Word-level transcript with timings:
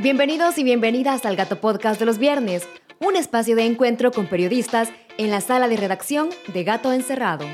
Bienvenidos 0.00 0.58
y 0.58 0.62
bienvenidas 0.62 1.24
al 1.24 1.34
Gato 1.34 1.60
Podcast 1.60 1.98
de 1.98 2.06
los 2.06 2.18
viernes, 2.18 2.68
un 3.00 3.16
espacio 3.16 3.56
de 3.56 3.66
encuentro 3.66 4.12
con 4.12 4.28
periodistas 4.28 4.90
en 5.16 5.32
la 5.32 5.40
sala 5.40 5.66
de 5.66 5.76
redacción 5.76 6.28
de 6.54 6.62
Gato 6.62 6.92
Encerrado. 6.92 7.44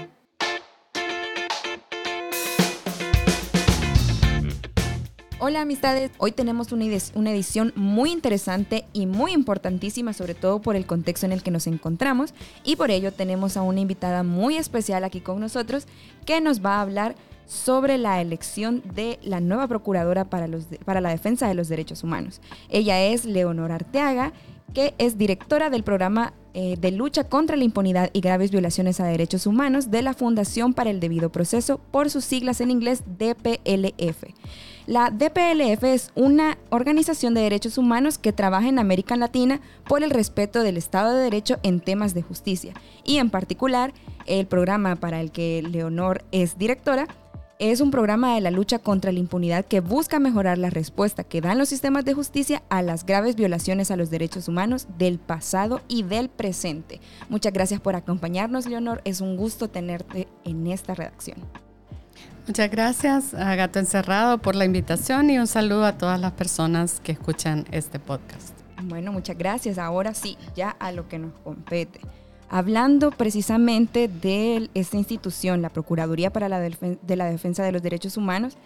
Hola 5.38 5.62
amistades, 5.62 6.10
hoy 6.18 6.32
tenemos 6.32 6.70
una, 6.72 6.84
edición 7.30 7.72
muy 7.76 8.12
interesante 8.12 8.84
y 8.92 9.06
muy 9.06 9.32
importantísima, 9.32 10.12
sobre 10.12 10.34
todo 10.34 10.60
por 10.60 10.76
el 10.76 10.84
contexto 10.84 11.24
en 11.24 11.32
el 11.32 11.42
que 11.42 11.50
nos 11.50 11.66
encontramos 11.66 12.34
y 12.62 12.76
por 12.76 12.90
ello 12.90 13.10
tenemos 13.10 13.56
a 13.56 13.62
una 13.62 13.80
invitada 13.80 14.22
muy 14.22 14.58
especial 14.58 15.02
aquí 15.04 15.22
con 15.22 15.40
nosotros 15.40 15.86
que 16.26 16.42
nos 16.42 16.62
va 16.62 16.76
a 16.76 16.82
hablar 16.82 17.14
sobre 17.46 17.98
la 17.98 18.20
elección 18.20 18.82
de 18.94 19.18
la 19.22 19.40
nueva 19.40 19.68
procuradora 19.68 20.24
para, 20.24 20.48
los 20.48 20.66
para 20.84 21.00
la 21.00 21.10
defensa 21.10 21.48
de 21.48 21.54
los 21.54 21.68
derechos 21.68 22.02
humanos. 22.02 22.40
Ella 22.68 23.02
es 23.02 23.24
Leonor 23.24 23.72
Arteaga, 23.72 24.32
que 24.72 24.94
es 24.98 25.16
directora 25.16 25.70
del 25.70 25.84
programa 25.84 26.34
eh, 26.52 26.76
de 26.78 26.90
lucha 26.90 27.24
contra 27.24 27.56
la 27.56 27.64
impunidad 27.64 28.10
y 28.12 28.20
graves 28.20 28.50
violaciones 28.50 29.00
a 29.00 29.06
derechos 29.06 29.46
humanos 29.46 29.90
de 29.90 30.02
la 30.02 30.14
Fundación 30.14 30.74
para 30.74 30.90
el 30.90 31.00
Debido 31.00 31.30
Proceso, 31.30 31.78
por 31.90 32.10
sus 32.10 32.24
siglas 32.24 32.60
en 32.60 32.70
inglés 32.70 33.02
DPLF. 33.06 34.24
La 34.86 35.10
DPLF 35.10 35.82
es 35.84 36.10
una 36.14 36.58
organización 36.68 37.32
de 37.32 37.40
derechos 37.40 37.78
humanos 37.78 38.18
que 38.18 38.34
trabaja 38.34 38.68
en 38.68 38.78
América 38.78 39.16
Latina 39.16 39.60
por 39.88 40.02
el 40.02 40.10
respeto 40.10 40.62
del 40.62 40.76
Estado 40.76 41.14
de 41.14 41.22
Derecho 41.22 41.58
en 41.62 41.80
temas 41.80 42.12
de 42.12 42.22
justicia 42.22 42.74
y 43.02 43.16
en 43.16 43.30
particular 43.30 43.94
el 44.26 44.46
programa 44.46 44.96
para 44.96 45.22
el 45.22 45.32
que 45.32 45.62
Leonor 45.62 46.22
es 46.32 46.58
directora 46.58 47.08
es 47.58 47.80
un 47.80 47.90
programa 47.90 48.34
de 48.34 48.40
la 48.40 48.50
lucha 48.50 48.78
contra 48.78 49.12
la 49.12 49.18
impunidad 49.18 49.64
que 49.64 49.80
busca 49.80 50.18
mejorar 50.18 50.58
la 50.58 50.70
respuesta 50.70 51.24
que 51.24 51.40
dan 51.40 51.58
los 51.58 51.68
sistemas 51.68 52.04
de 52.04 52.14
justicia 52.14 52.62
a 52.68 52.82
las 52.82 53.06
graves 53.06 53.36
violaciones 53.36 53.90
a 53.90 53.96
los 53.96 54.10
derechos 54.10 54.48
humanos 54.48 54.86
del 54.98 55.18
pasado 55.18 55.80
y 55.88 56.02
del 56.02 56.28
presente. 56.28 57.00
Muchas 57.28 57.52
gracias 57.52 57.80
por 57.80 57.96
acompañarnos, 57.96 58.66
Leonor. 58.66 59.00
Es 59.04 59.20
un 59.20 59.36
gusto 59.36 59.68
tenerte 59.68 60.28
en 60.44 60.66
esta 60.66 60.94
redacción. 60.94 61.38
Muchas 62.46 62.70
gracias 62.70 63.32
a 63.32 63.54
Gato 63.54 63.78
Encerrado 63.78 64.38
por 64.38 64.54
la 64.54 64.66
invitación 64.66 65.30
y 65.30 65.38
un 65.38 65.46
saludo 65.46 65.86
a 65.86 65.96
todas 65.96 66.20
las 66.20 66.32
personas 66.32 67.00
que 67.00 67.12
escuchan 67.12 67.64
este 67.70 67.98
podcast. 67.98 68.58
Bueno, 68.82 69.12
muchas 69.12 69.38
gracias. 69.38 69.78
Ahora 69.78 70.12
sí, 70.12 70.36
ya 70.54 70.70
a 70.70 70.92
lo 70.92 71.08
que 71.08 71.18
nos 71.18 71.32
compete. 71.42 72.00
Hablando 72.54 73.10
precisamente 73.10 74.06
de 74.06 74.70
esta 74.74 74.96
institución, 74.96 75.60
la 75.60 75.70
Procuraduría 75.70 76.32
para 76.32 76.48
la 76.48 76.60
de 76.60 77.16
la 77.16 77.24
Defensa 77.24 77.64
de 77.64 77.72
los 77.72 77.82
Derechos 77.82 78.16
Humanos, 78.16 78.56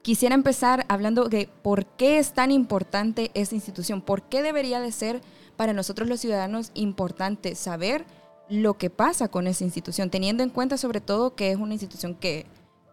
quisiera 0.00 0.34
empezar 0.34 0.86
hablando 0.88 1.28
de 1.28 1.50
por 1.60 1.84
qué 1.84 2.18
es 2.18 2.32
tan 2.32 2.50
importante 2.50 3.30
esta 3.34 3.54
institución, 3.54 4.00
por 4.00 4.22
qué 4.22 4.40
debería 4.40 4.80
de 4.80 4.92
ser 4.92 5.20
para 5.58 5.74
nosotros 5.74 6.08
los 6.08 6.20
ciudadanos 6.20 6.70
importante 6.72 7.54
saber 7.54 8.06
lo 8.48 8.78
que 8.78 8.88
pasa 8.88 9.28
con 9.28 9.46
esa 9.46 9.64
institución, 9.64 10.08
teniendo 10.08 10.42
en 10.42 10.48
cuenta 10.48 10.78
sobre 10.78 11.02
todo 11.02 11.34
que 11.34 11.50
es 11.50 11.58
una 11.58 11.74
institución 11.74 12.14
que 12.14 12.46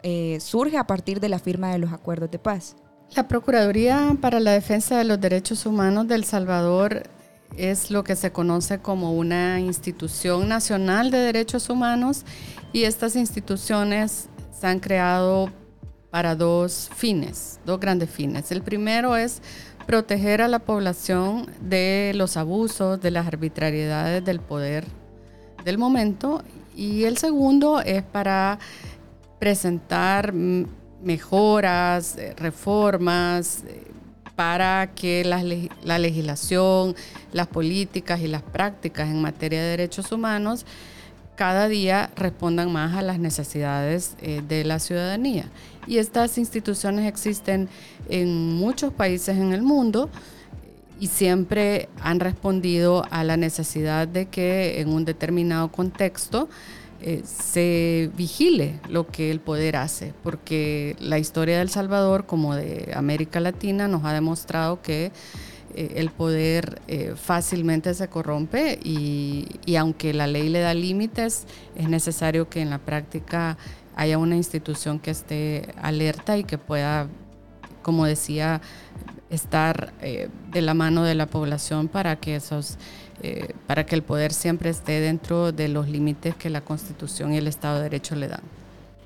eh, 0.03 0.39
surge 0.41 0.75
a 0.75 0.85
partir 0.85 1.21
de 1.21 1.29
la 1.29 1.39
firma 1.39 1.71
de 1.71 1.79
los 1.79 1.93
acuerdos 1.93 2.29
de 2.29 2.39
paz. 2.39 2.75
La 3.15 3.29
Procuraduría 3.29 4.17
para 4.19 4.41
la 4.41 4.51
Defensa 4.51 4.97
de 4.97 5.05
los 5.05 5.21
Derechos 5.21 5.65
Humanos 5.65 6.09
de 6.09 6.15
El 6.15 6.25
Salvador 6.25 7.03
es 7.57 7.91
lo 7.91 8.03
que 8.03 8.15
se 8.15 8.31
conoce 8.31 8.79
como 8.79 9.13
una 9.13 9.59
institución 9.59 10.47
nacional 10.47 11.11
de 11.11 11.17
derechos 11.17 11.69
humanos 11.69 12.25
y 12.73 12.83
estas 12.83 13.15
instituciones 13.15 14.29
se 14.51 14.67
han 14.67 14.79
creado 14.79 15.51
para 16.11 16.35
dos 16.35 16.89
fines, 16.95 17.59
dos 17.65 17.79
grandes 17.79 18.09
fines. 18.09 18.51
El 18.51 18.61
primero 18.61 19.15
es 19.15 19.41
proteger 19.85 20.41
a 20.41 20.47
la 20.47 20.59
población 20.59 21.47
de 21.61 22.11
los 22.15 22.37
abusos, 22.37 23.01
de 23.01 23.11
las 23.11 23.27
arbitrariedades 23.27 24.23
del 24.23 24.39
poder 24.39 24.85
del 25.63 25.77
momento 25.77 26.43
y 26.75 27.03
el 27.03 27.17
segundo 27.17 27.81
es 27.81 28.03
para 28.03 28.59
presentar 29.39 30.33
mejoras, 30.33 32.17
eh, 32.17 32.33
reformas, 32.37 33.63
eh, 33.67 33.83
para 34.39 34.91
que 34.95 35.25
la, 35.25 35.99
legislación, 35.99 36.95
las 37.33 37.47
políticas 37.47 38.21
y 38.21 38.29
las 38.29 38.41
prácticas 38.41 39.09
en 39.09 39.21
materia 39.21 39.61
de 39.61 39.71
derechos 39.71 40.13
humanos 40.13 40.65
cada 41.35 41.67
día 41.67 42.09
respondan 42.15 42.71
más 42.71 42.95
a 42.95 43.01
las 43.01 43.19
necesidades 43.19 44.15
eh, 44.21 44.41
de 44.47 44.63
la 44.63 44.79
ciudadanía. 44.79 45.49
Y 45.87 45.97
estas 45.97 46.37
instituciones 46.37 47.05
existen 47.05 47.67
en 48.07 48.55
muchos 48.55 48.93
países 48.93 49.35
en 49.35 49.51
el 49.51 49.61
mundo 49.61 50.09
y 51.01 51.07
siempre 51.07 51.89
han 52.01 52.21
respondido 52.21 53.03
a 53.11 53.25
la 53.25 53.35
necesidad 53.35 54.07
de 54.07 54.27
que 54.27 54.79
en 54.79 54.87
un 54.87 55.03
determinado 55.03 55.69
contexto 55.69 56.47
eh, 57.01 57.21
se 57.23 58.11
vigile 58.17 58.81
lo 58.89 59.07
que 59.07 59.31
el 59.31 59.39
poder 59.39 59.77
hace, 59.77 60.13
porque 60.21 60.97
la 60.99 61.17
historia 61.17 61.55
de 61.55 61.61
El 61.61 61.69
Salvador, 61.69 62.25
como 62.25 62.55
de 62.55 62.91
América 62.93 63.39
Latina, 63.39 63.87
nos 63.87 64.03
ha 64.03 64.11
demostrado 64.11 64.81
que 64.81 65.13
eh, 65.75 65.93
el 65.95 66.09
poder 66.09 66.81
eh, 66.87 67.13
fácilmente 67.15 67.93
se 67.93 68.09
corrompe 68.09 68.79
y, 68.83 69.47
y, 69.65 69.77
aunque 69.77 70.13
la 70.13 70.27
ley 70.27 70.49
le 70.49 70.59
da 70.59 70.73
límites, 70.73 71.45
es 71.77 71.87
necesario 71.87 72.49
que 72.49 72.59
en 72.59 72.69
la 72.69 72.79
práctica 72.79 73.57
haya 73.95 74.17
una 74.17 74.35
institución 74.35 74.99
que 74.99 75.11
esté 75.11 75.73
alerta 75.81 76.37
y 76.37 76.43
que 76.43 76.57
pueda, 76.57 77.07
como 77.81 78.05
decía, 78.05 78.59
estar 79.29 79.93
de 80.01 80.61
la 80.61 80.73
mano 80.73 81.03
de 81.03 81.13
la 81.15 81.27
población 81.27 81.87
para 81.87 82.15
que 82.15 82.35
esos 82.35 82.77
eh, 83.21 83.53
para 83.67 83.85
que 83.85 83.95
el 83.95 84.03
poder 84.03 84.33
siempre 84.33 84.69
esté 84.69 84.99
dentro 84.99 85.51
de 85.51 85.67
los 85.67 85.89
límites 85.89 86.35
que 86.35 86.49
la 86.49 86.61
Constitución 86.61 87.33
y 87.33 87.37
el 87.37 87.47
Estado 87.47 87.77
de 87.77 87.83
Derecho 87.83 88.15
le 88.15 88.27
dan. 88.27 88.41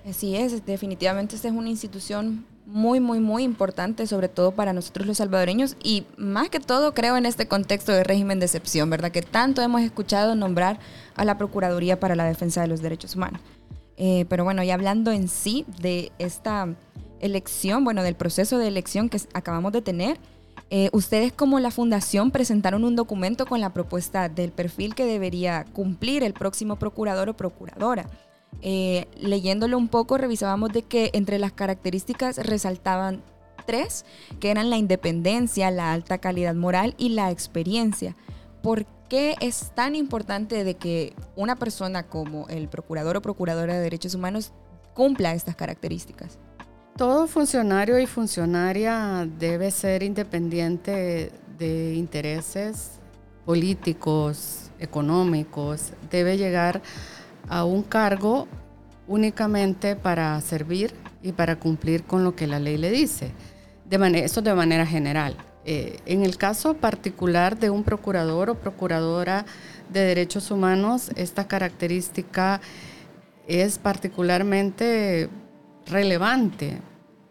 Así 0.08 0.36
es, 0.36 0.66
definitivamente 0.66 1.36
esta 1.36 1.48
es 1.48 1.54
una 1.54 1.70
institución 1.70 2.46
muy, 2.66 3.00
muy, 3.00 3.20
muy 3.20 3.44
importante, 3.44 4.08
sobre 4.08 4.30
todo 4.30 4.52
para 4.52 4.74
nosotros 4.74 5.06
los 5.08 5.18
salvadoreños 5.18 5.76
y 5.84 6.06
más 6.18 6.50
que 6.50 6.60
todo 6.60 6.94
creo 6.94 7.18
en 7.18 7.26
este 7.26 7.48
contexto 7.48 7.92
de 7.92 8.04
régimen 8.04 8.40
de 8.40 8.46
excepción, 8.46 8.90
¿verdad? 8.90 9.12
Que 9.12 9.22
tanto 9.22 9.62
hemos 9.62 9.82
escuchado 9.82 10.36
nombrar 10.36 10.80
a 11.16 11.26
la 11.26 11.38
Procuraduría 11.38 12.00
para 12.00 12.16
la 12.16 12.26
Defensa 12.26 12.62
de 12.62 12.68
los 12.68 12.82
Derechos 12.82 13.16
Humanos. 13.16 13.42
Eh, 13.98 14.26
pero 14.30 14.44
bueno, 14.44 14.64
y 14.64 14.72
hablando 14.72 15.12
en 15.12 15.28
sí 15.28 15.66
de 15.82 16.12
esta 16.20 16.68
elección, 17.20 17.84
bueno, 17.84 18.04
del 18.04 18.16
proceso 18.16 18.58
de 18.58 18.68
elección 18.68 19.10
que 19.10 19.22
acabamos 19.34 19.72
de 19.72 19.82
tener, 19.82 20.18
eh, 20.76 20.90
ustedes 20.92 21.32
como 21.32 21.60
la 21.60 21.70
fundación 21.70 22.32
presentaron 22.32 22.84
un 22.84 22.96
documento 22.96 23.46
con 23.46 23.62
la 23.62 23.74
propuesta 23.74 24.28
del 24.28 24.52
perfil 24.52 24.96
que 24.96 25.06
debería 25.06 25.66
cumplir 25.72 26.24
el 26.24 26.34
próximo 26.34 26.78
procurador 26.78 27.30
o 27.30 27.38
procuradora. 27.38 28.10
Eh, 28.64 29.06
leyéndolo 29.16 29.78
un 29.78 29.88
poco, 29.88 30.18
revisábamos 30.18 30.74
de 30.74 30.82
que 30.82 31.12
entre 31.14 31.38
las 31.38 31.52
características 31.52 32.38
resaltaban 32.38 33.22
tres, 33.68 34.04
que 34.40 34.50
eran 34.50 34.72
la 34.72 34.78
independencia, 34.78 35.70
la 35.70 35.94
alta 35.94 36.18
calidad 36.18 36.56
moral 36.56 36.96
y 36.98 37.10
la 37.10 37.30
experiencia. 37.30 38.16
¿Por 38.64 38.88
qué 39.10 39.36
es 39.42 39.74
tan 39.76 39.94
importante 39.94 40.64
de 40.64 40.74
que 40.74 41.14
una 41.36 41.56
persona 41.56 42.08
como 42.08 42.48
el 42.48 42.68
procurador 42.68 43.18
o 43.18 43.22
procuradora 43.22 43.76
de 43.76 43.80
derechos 43.80 44.16
humanos 44.16 44.54
cumpla 44.96 45.36
estas 45.36 45.56
características? 45.56 46.40
Todo 46.98 47.26
funcionario 47.26 47.98
y 47.98 48.06
funcionaria 48.06 49.28
debe 49.40 49.72
ser 49.72 50.04
independiente 50.04 51.32
de 51.58 51.96
intereses 51.96 53.00
políticos, 53.46 54.70
económicos, 54.80 55.94
debe 56.12 56.38
llegar 56.38 56.84
a 57.50 57.66
un 57.66 57.82
cargo 57.82 58.48
únicamente 59.08 59.96
para 59.96 60.40
servir 60.42 60.94
y 61.24 61.32
para 61.32 61.56
cumplir 61.56 62.04
con 62.04 62.24
lo 62.24 62.36
que 62.36 62.46
la 62.46 62.60
ley 62.60 62.78
le 62.78 62.92
dice. 62.92 63.32
De 63.90 64.24
eso 64.24 64.44
de 64.44 64.54
manera 64.54 64.86
general. 64.86 65.36
Eh, 65.66 66.00
en 66.06 66.24
el 66.24 66.38
caso 66.38 66.76
particular 66.76 67.58
de 67.58 67.72
un 67.72 67.84
procurador 67.84 68.52
o 68.52 68.56
procuradora 68.56 69.46
de 69.92 70.02
derechos 70.02 70.52
humanos, 70.52 71.10
esta 71.16 71.48
característica 71.48 72.62
es 73.48 73.80
particularmente 73.80 75.30
relevante. 75.86 76.80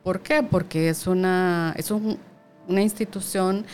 ¿Por 0.03 0.21
qué? 0.21 0.43
Porque 0.43 0.89
es 0.89 1.07
una, 1.07 1.75
es 1.77 1.91
una 1.91 2.83
institución 2.83 3.65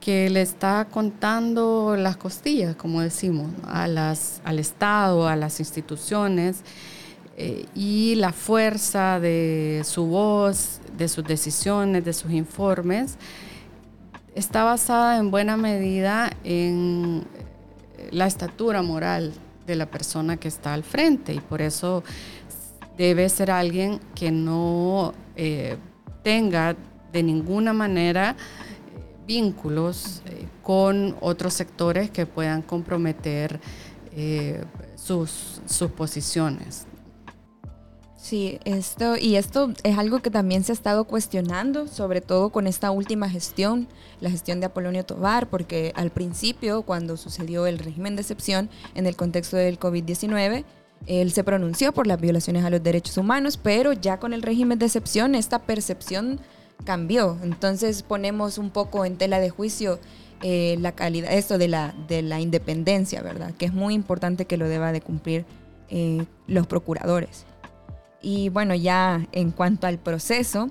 que 0.00 0.28
le 0.30 0.42
está 0.42 0.88
contando 0.90 1.96
las 1.96 2.16
costillas, 2.16 2.74
como 2.74 3.00
decimos, 3.00 3.50
a 3.64 3.86
las, 3.86 4.42
al 4.44 4.58
Estado, 4.58 5.28
a 5.28 5.36
las 5.36 5.60
instituciones, 5.60 6.62
eh, 7.36 7.66
y 7.74 8.16
la 8.16 8.32
fuerza 8.32 9.20
de 9.20 9.82
su 9.84 10.06
voz, 10.06 10.80
de 10.96 11.08
sus 11.08 11.24
decisiones, 11.24 12.04
de 12.04 12.12
sus 12.12 12.32
informes, 12.32 13.16
está 14.34 14.64
basada 14.64 15.18
en 15.18 15.30
buena 15.30 15.56
medida 15.56 16.30
en 16.44 17.24
la 18.10 18.26
estatura 18.26 18.82
moral 18.82 19.32
de 19.66 19.76
la 19.76 19.86
persona 19.86 20.36
que 20.36 20.48
está 20.48 20.74
al 20.74 20.82
frente 20.82 21.32
y 21.32 21.40
por 21.40 21.62
eso 21.62 22.02
debe 22.96 23.28
ser 23.28 23.50
alguien 23.50 24.00
que 24.14 24.30
no 24.30 25.14
eh, 25.36 25.76
tenga 26.22 26.76
de 27.12 27.22
ninguna 27.22 27.72
manera 27.72 28.36
vínculos 29.26 30.22
con 30.62 31.16
otros 31.20 31.54
sectores 31.54 32.10
que 32.10 32.26
puedan 32.26 32.62
comprometer 32.62 33.60
sus, 34.96 35.60
sus 35.66 35.90
posiciones. 35.92 36.86
Sí, 38.22 38.60
esto 38.64 39.16
y 39.16 39.34
esto 39.34 39.72
es 39.82 39.98
algo 39.98 40.20
que 40.20 40.30
también 40.30 40.62
se 40.62 40.70
ha 40.70 40.74
estado 40.74 41.06
cuestionando, 41.06 41.88
sobre 41.88 42.20
todo 42.20 42.50
con 42.50 42.68
esta 42.68 42.92
última 42.92 43.28
gestión, 43.28 43.88
la 44.20 44.30
gestión 44.30 44.60
de 44.60 44.66
Apolonio 44.66 45.04
Tobar, 45.04 45.50
porque 45.50 45.92
al 45.96 46.10
principio, 46.10 46.82
cuando 46.82 47.16
sucedió 47.16 47.66
el 47.66 47.80
régimen 47.80 48.14
de 48.14 48.22
excepción 48.22 48.70
en 48.94 49.06
el 49.06 49.16
contexto 49.16 49.56
del 49.56 49.76
COVID-19, 49.76 50.64
él 51.06 51.32
se 51.32 51.44
pronunció 51.44 51.92
por 51.92 52.06
las 52.06 52.20
violaciones 52.20 52.64
a 52.64 52.70
los 52.70 52.82
derechos 52.82 53.16
humanos, 53.16 53.58
pero 53.60 53.92
ya 53.92 54.18
con 54.18 54.32
el 54.32 54.42
régimen 54.42 54.78
de 54.78 54.86
excepción 54.86 55.34
esta 55.34 55.60
percepción 55.60 56.40
cambió. 56.84 57.38
Entonces 57.42 58.02
ponemos 58.02 58.58
un 58.58 58.70
poco 58.70 59.04
en 59.04 59.16
tela 59.16 59.40
de 59.40 59.50
juicio 59.50 59.98
eh, 60.42 60.76
la 60.80 60.92
calidad, 60.92 61.32
esto 61.32 61.58
de 61.58 61.68
la, 61.68 61.94
de 62.08 62.22
la 62.22 62.40
independencia, 62.40 63.22
¿verdad? 63.22 63.54
Que 63.54 63.66
es 63.66 63.72
muy 63.72 63.94
importante 63.94 64.44
que 64.44 64.56
lo 64.56 64.68
deba 64.68 64.92
de 64.92 65.00
cumplir 65.00 65.44
eh, 65.88 66.24
los 66.46 66.66
procuradores. 66.66 67.44
Y 68.20 68.48
bueno, 68.48 68.74
ya 68.74 69.26
en 69.32 69.50
cuanto 69.50 69.86
al 69.86 69.98
proceso, 69.98 70.68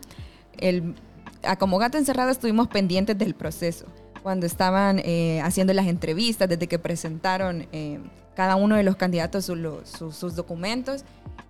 el, 0.58 0.96
a 1.44 1.58
como 1.58 1.78
gato 1.78 1.98
encerrado 1.98 2.32
estuvimos 2.32 2.68
pendientes 2.68 3.18
del 3.18 3.34
proceso. 3.34 3.86
Cuando 4.24 4.46
estaban 4.46 5.00
eh, 5.00 5.42
haciendo 5.44 5.74
las 5.74 5.88
entrevistas, 5.88 6.48
desde 6.48 6.68
que 6.68 6.80
presentaron 6.80 7.68
eh, 7.72 8.00
cada 8.36 8.56
uno 8.56 8.76
de 8.76 8.84
los 8.84 8.96
candidatos 8.96 9.46
sus 9.46 10.36
documentos, 10.36 11.04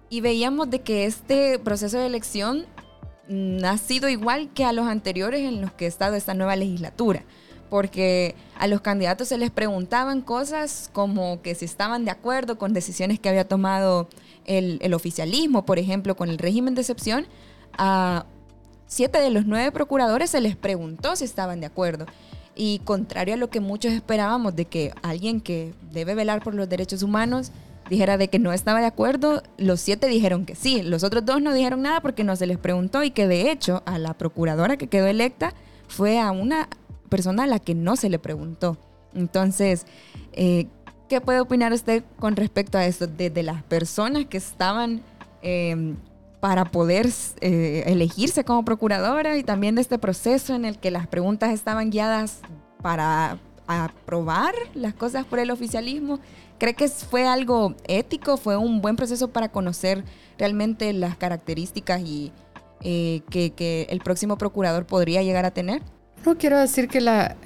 y 0.10 0.22
veíamos 0.22 0.70
de 0.70 0.82
que 0.82 1.06
este 1.06 1.60
proceso 1.60 1.98
de 1.98 2.06
elección 2.06 2.66
mm, 3.30 3.64
ha 3.64 3.78
sido 3.78 4.10
igual 4.10 4.50
que 4.54 4.66
a 4.66 4.74
los 4.74 4.88
anteriores 4.88 5.42
en 5.42 5.62
los 5.62 5.72
que 5.72 5.86
ha 5.86 5.88
estado 5.88 6.16
esta 6.16 6.34
nueva 6.34 6.56
legislatura 6.56 7.24
porque 7.72 8.36
a 8.60 8.68
los 8.68 8.82
candidatos 8.82 9.30
se 9.30 9.38
les 9.38 9.50
preguntaban 9.50 10.20
cosas 10.20 10.90
como 10.92 11.42
que 11.42 11.56
si 11.56 11.64
estaban 11.64 12.04
de 12.04 12.12
acuerdo 12.12 12.58
con 12.58 12.74
decisiones 12.74 13.18
que 13.18 13.30
había 13.30 13.48
tomado 13.48 14.10
el, 14.44 14.94
oficialismo, 14.94 15.64
por 15.64 15.80
ejemplo, 15.80 16.18
con 16.18 16.30
el 16.30 16.38
régimen 16.38 16.76
de 16.76 16.82
excepción, 16.82 17.28
a 17.78 18.26
siete 18.88 19.20
de 19.20 19.30
los 19.30 19.46
nueve 19.46 19.72
procuradores 19.72 20.32
se 20.32 20.42
les 20.42 20.58
preguntó 20.58 21.16
si 21.16 21.24
estaban 21.24 21.62
de 21.62 21.68
acuerdo. 21.68 22.08
Y 22.64 22.78
contrario 22.78 23.34
a 23.34 23.38
lo 23.38 23.50
que 23.50 23.60
muchos 23.60 23.92
esperábamos 23.92 24.56
de 24.56 24.66
que 24.66 24.94
alguien 25.02 25.42
que 25.42 25.74
debe 25.92 26.14
velar 26.14 26.44
por 26.44 26.54
los 26.54 26.70
derechos 26.70 27.02
humanos 27.02 27.52
dijera 27.90 28.20
de 28.20 28.28
que 28.28 28.38
no 28.38 28.54
estaba 28.54 28.80
de 28.80 28.86
acuerdo, 28.86 29.42
los 29.58 29.82
siete 29.82 30.06
dijeron 30.06 30.46
que 30.46 30.54
sí. 30.54 30.84
Los 30.84 31.04
otros 31.04 31.26
dos 31.26 31.42
no 31.42 31.56
dijeron 31.56 31.82
nada 31.82 32.02
porque 32.02 32.24
no 32.24 32.36
se 32.36 32.46
les 32.46 32.60
preguntó 32.60 33.02
y 33.02 33.10
que 33.10 33.28
de 33.28 33.50
hecho 33.50 33.82
a 33.88 33.98
la 33.98 34.14
procuradora 34.14 34.78
que 34.78 34.86
quedó 34.86 35.08
electa 35.08 35.56
fue 35.88 36.20
a 36.20 36.30
una 36.30 36.70
persona 37.10 37.46
a 37.46 37.48
la 37.48 37.58
que 37.58 37.74
no 37.74 37.96
se 37.96 38.12
le 38.12 38.20
preguntó. 38.20 38.78
Entonces, 39.16 39.88
eh, 40.34 40.68
¿Qué 41.10 41.20
puede 41.20 41.42
opinar 41.42 41.74
usted 41.74 42.04
con 42.20 42.38
respecto 42.38 42.78
a 42.78 42.86
esto? 42.86 43.06
Desde 43.08 43.42
las 43.42 43.64
personas 43.64 44.28
que 44.28 44.38
estaban 44.38 45.02
em, 45.42 45.98
para 46.42 46.66
poder 46.66 47.08
eh, 47.40 47.84
elegirse 47.86 48.44
como 48.44 48.66
procuradora 48.66 49.38
y 49.38 49.44
también 49.44 49.76
de 49.76 49.82
este 49.82 50.00
proceso 50.00 50.56
en 50.56 50.66
el 50.66 50.80
que 50.80 50.90
las 50.90 51.08
preguntas 51.08 51.52
estaban 51.52 51.92
guiadas 51.92 52.40
para 52.82 53.38
aprobar 53.68 54.54
las 54.74 54.96
cosas 54.96 55.24
por 55.24 55.38
el 55.38 55.52
oficialismo. 55.52 56.20
¿Cree 56.58 56.74
que 56.74 56.90
fue 56.90 57.28
algo 57.28 57.76
ético? 57.88 58.38
¿Fue 58.38 58.58
un 58.58 58.82
buen 58.82 58.96
proceso 58.96 59.30
para 59.30 59.50
conocer 59.50 60.04
realmente 60.40 60.92
las 60.94 61.16
características 61.16 62.02
y 62.02 62.34
eh, 62.82 63.22
que 63.30 63.88
el 63.90 64.00
próximo 64.00 64.38
procurador 64.38 64.88
podría 64.88 65.22
llegar 65.22 65.46
a 65.46 65.52
tener? 65.52 65.84
No 66.26 66.38
quiero 66.38 66.58
decir 66.58 66.88
que 66.88 66.98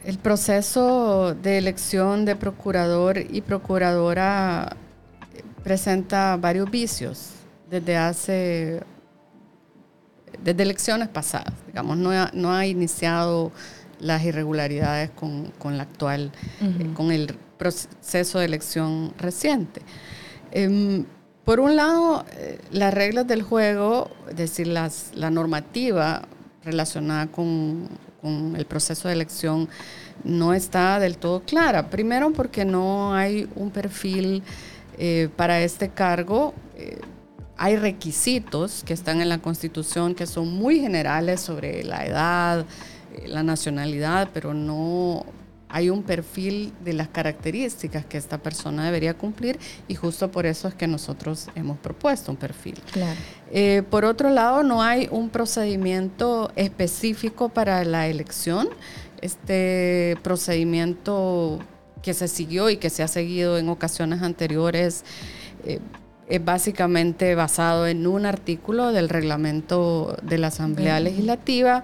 el 0.05 0.17
proceso 0.19 1.35
de 1.35 1.57
elección 1.57 2.23
de 2.23 2.37
procurador 2.37 3.17
y 3.17 3.41
procuradora 3.41 4.77
presenta 5.63 6.37
varios 6.37 6.71
vicios 6.71 7.34
desde 7.69 7.97
hace, 7.97 8.81
desde 10.43 10.63
elecciones 10.63 11.07
pasadas, 11.09 11.53
digamos, 11.67 11.97
no 11.97 12.11
ha, 12.11 12.31
no 12.33 12.53
ha 12.53 12.65
iniciado 12.65 13.51
las 13.99 14.23
irregularidades 14.23 15.09
con, 15.11 15.51
la 15.77 15.83
actual, 15.83 16.31
eh, 16.61 16.89
con 16.93 17.11
el 17.11 17.35
proceso 17.57 18.39
de 18.39 18.45
elección 18.45 19.13
reciente. 19.17 19.81
Em, 20.51 21.05
por 21.43 21.59
un 21.59 21.75
lado, 21.75 22.25
eh, 22.33 22.59
las 22.71 22.93
reglas 22.93 23.27
del 23.27 23.43
juego, 23.43 24.09
es 24.29 24.35
decir, 24.35 24.67
las, 24.67 25.11
la 25.13 25.29
normativa 25.29 26.23
relacionada 26.63 27.27
con 27.27 27.87
el 28.55 28.65
proceso 28.65 29.07
de 29.07 29.13
elección 29.13 29.69
no 30.23 30.53
está 30.53 30.99
del 30.99 31.17
todo 31.17 31.41
clara. 31.41 31.89
Primero 31.89 32.31
porque 32.31 32.65
no 32.65 33.13
hay 33.13 33.47
un 33.55 33.69
perfil 33.69 34.43
eh, 34.97 35.29
para 35.35 35.61
este 35.61 35.89
cargo. 35.89 36.53
Eh, 36.75 36.99
hay 37.57 37.77
requisitos 37.77 38.83
que 38.83 38.93
están 38.93 39.21
en 39.21 39.29
la 39.29 39.39
Constitución 39.39 40.15
que 40.15 40.27
son 40.27 40.53
muy 40.53 40.79
generales 40.79 41.41
sobre 41.41 41.83
la 41.83 42.05
edad, 42.05 42.65
eh, 43.13 43.27
la 43.27 43.43
nacionalidad, 43.43 44.29
pero 44.33 44.53
no 44.53 45.25
hay 45.69 45.89
un 45.89 46.03
perfil 46.03 46.73
de 46.83 46.93
las 46.93 47.09
características 47.09 48.05
que 48.05 48.17
esta 48.17 48.37
persona 48.37 48.85
debería 48.85 49.13
cumplir 49.13 49.59
y 49.87 49.95
justo 49.95 50.31
por 50.31 50.45
eso 50.45 50.67
es 50.67 50.73
que 50.75 50.87
nosotros 50.87 51.49
hemos 51.55 51.77
propuesto 51.79 52.31
un 52.31 52.37
perfil. 52.37 52.75
Eh, 53.51 53.83
por 53.89 54.05
otro 54.05 54.29
lado, 54.29 54.63
no 54.63 54.81
hay 54.81 55.07
un 55.11 55.29
procedimiento 55.29 56.51
específico 56.55 57.49
para 57.49 57.83
la 57.83 58.07
elección. 58.07 58.69
Este 59.21 60.17
procedimiento 60.23 61.59
que 62.01 62.13
se 62.13 62.27
siguió 62.27 62.69
y 62.69 62.77
que 62.77 62.89
se 62.89 63.01
ha 63.01 63.07
seguido 63.07 63.57
en 63.57 63.67
ocasiones 63.67 64.21
anteriores 64.21 65.03
eh, 65.65 65.79
es 66.27 66.43
básicamente 66.43 67.35
basado 67.35 67.87
en 67.87 68.07
un 68.07 68.25
artículo 68.25 68.91
del 68.91 69.09
reglamento 69.09 70.17
de 70.23 70.37
la 70.37 70.47
Asamblea 70.47 70.99
Legislativa 70.99 71.83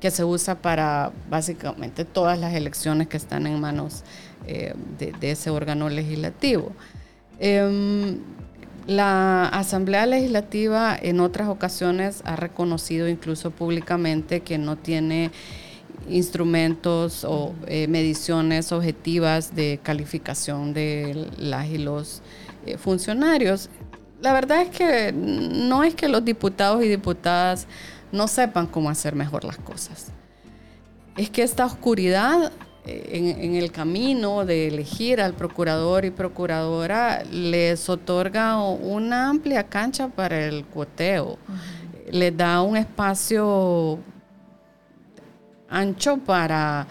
que 0.00 0.10
se 0.10 0.24
usa 0.24 0.56
para 0.56 1.10
básicamente 1.30 2.04
todas 2.04 2.38
las 2.38 2.54
elecciones 2.54 3.08
que 3.08 3.16
están 3.16 3.46
en 3.46 3.58
manos 3.60 4.04
eh, 4.46 4.74
de, 4.98 5.30
ese 5.30 5.50
órgano 5.50 5.88
legislativo. 5.88 6.72
Em, 7.38 8.18
la 8.86 9.46
Asamblea 9.48 10.06
Legislativa 10.06 10.96
en 11.00 11.20
otras 11.20 11.48
ocasiones 11.48 12.22
ha 12.24 12.36
reconocido 12.36 13.08
incluso 13.08 13.50
públicamente 13.50 14.40
que 14.40 14.58
no 14.58 14.76
tiene 14.76 15.30
instrumentos 16.08 17.24
o 17.24 17.54
eh, 17.66 17.86
mediciones 17.88 18.72
objetivas 18.72 19.54
de 19.54 19.78
calificación 19.82 20.72
de 20.72 21.28
las 21.38 21.66
y 21.68 21.78
los 21.78 22.22
eh, 22.66 22.76
funcionarios. 22.76 23.70
La 24.20 24.32
verdad 24.32 24.62
es 24.62 24.70
que 24.70 25.12
no 25.12 25.84
es 25.84 25.94
que 25.94 26.08
los 26.08 26.24
diputados 26.24 26.82
y 26.82 26.88
diputadas 26.88 27.66
no 28.10 28.26
sepan 28.26 28.66
cómo 28.66 28.90
hacer 28.90 29.14
mejor 29.14 29.44
las 29.44 29.58
cosas. 29.58 30.08
Es 31.16 31.30
que 31.30 31.42
esta 31.42 31.66
oscuridad 31.66 32.52
eh, 32.84 33.36
en, 33.40 33.54
el 33.54 33.70
camino 33.70 34.44
de 34.44 34.68
elegir 34.68 35.20
al 35.20 35.34
procurador 35.34 36.04
y 36.04 36.10
procuradora 36.10 37.22
les 37.24 37.88
otorga 37.88 38.60
una 38.60 39.28
amplia 39.28 39.64
cancha 39.64 40.08
para 40.08 40.46
el 40.46 40.64
cuoteo, 40.64 41.38
les 42.10 42.36
da 42.36 42.62
un 42.62 42.76
espacio 42.76 43.98
ancho 45.68 46.16
para 46.18 46.86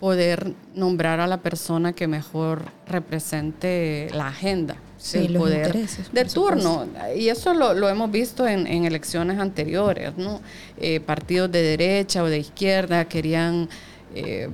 poder 0.00 0.54
nombrar 0.74 1.20
a 1.20 1.26
la 1.26 1.38
persona 1.38 1.92
que 1.92 2.08
mejor 2.08 2.64
represente 2.86 4.08
la 4.12 4.28
agenda 4.28 4.76
el 5.12 5.36
poder 5.36 5.76
de 6.12 6.24
turno. 6.24 6.86
Y 7.16 7.28
eso 7.28 7.52
lo, 7.52 7.88
hemos 7.88 8.10
visto 8.10 8.46
en, 8.46 8.66
elecciones 8.66 9.38
anteriores, 9.38 10.16
¿no? 10.16 10.40
Eh, 10.78 11.00
partidos 11.00 11.52
de 11.52 11.62
derecha 11.62 12.22
o 12.22 12.26
de 12.26 12.38
izquierda 12.38 13.04
querían 13.04 13.68
eh, 14.14 14.48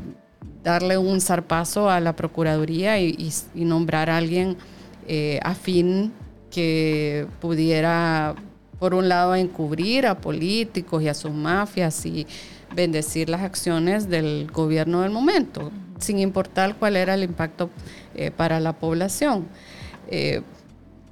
darle 0.64 0.98
un 0.98 1.20
zarpazo 1.20 1.88
a 1.88 2.00
la 2.00 2.16
Procuraduría 2.16 2.98
y, 2.98 3.32
nombrar 3.54 4.10
a 4.10 4.16
alguien 4.16 4.56
eh, 5.06 5.38
afín 5.42 6.12
que 6.50 7.26
pudiera, 7.40 8.34
por 8.78 8.94
un 8.94 9.08
lado, 9.08 9.36
encubrir 9.36 10.06
a 10.06 10.20
políticos 10.20 11.02
y 11.02 11.08
a 11.08 11.14
sus 11.14 11.32
mafias 11.32 12.04
y 12.04 12.26
bendecir 12.74 13.28
las 13.28 13.42
acciones 13.42 14.08
del 14.08 14.50
gobierno 14.52 15.02
del 15.02 15.10
momento, 15.10 15.70
sin 15.98 16.18
importar 16.18 16.76
cuál 16.76 16.96
era 16.96 17.14
el 17.14 17.22
impacto 17.22 17.70
para 18.36 18.60
la 18.60 18.72
población. 18.72 19.46
Eh, 20.10 20.42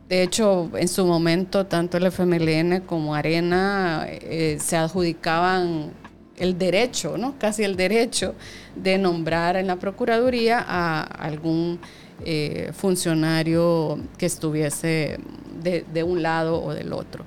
de 0.09 0.23
hecho, 0.23 0.71
en 0.75 0.89
su 0.89 1.07
momento, 1.07 1.67
tanto 1.67 1.99
el 1.99 2.07
FMLN 2.07 2.81
como 2.87 3.15
Arena 3.15 4.07
eh, 4.09 4.59
se 4.61 4.77
adjudicaban 4.77 5.93
el 6.37 6.57
derecho, 6.57 7.19
¿no? 7.19 7.35
casi 7.39 7.63
el 7.65 7.77
derecho 7.77 8.35
de 8.75 8.97
nombrar 8.97 9.57
en 9.57 9.67
la 9.67 9.77
Procuraduría 9.77 10.65
a 10.67 11.03
algún 11.03 11.79
eh, 12.25 12.73
funcionario 12.75 13.99
que 14.17 14.27
estuviese 14.27 15.19
de, 15.63 16.03
un 16.03 16.23
lado 16.23 16.63
o 16.63 16.73
del 16.73 16.93
otro. 16.93 17.25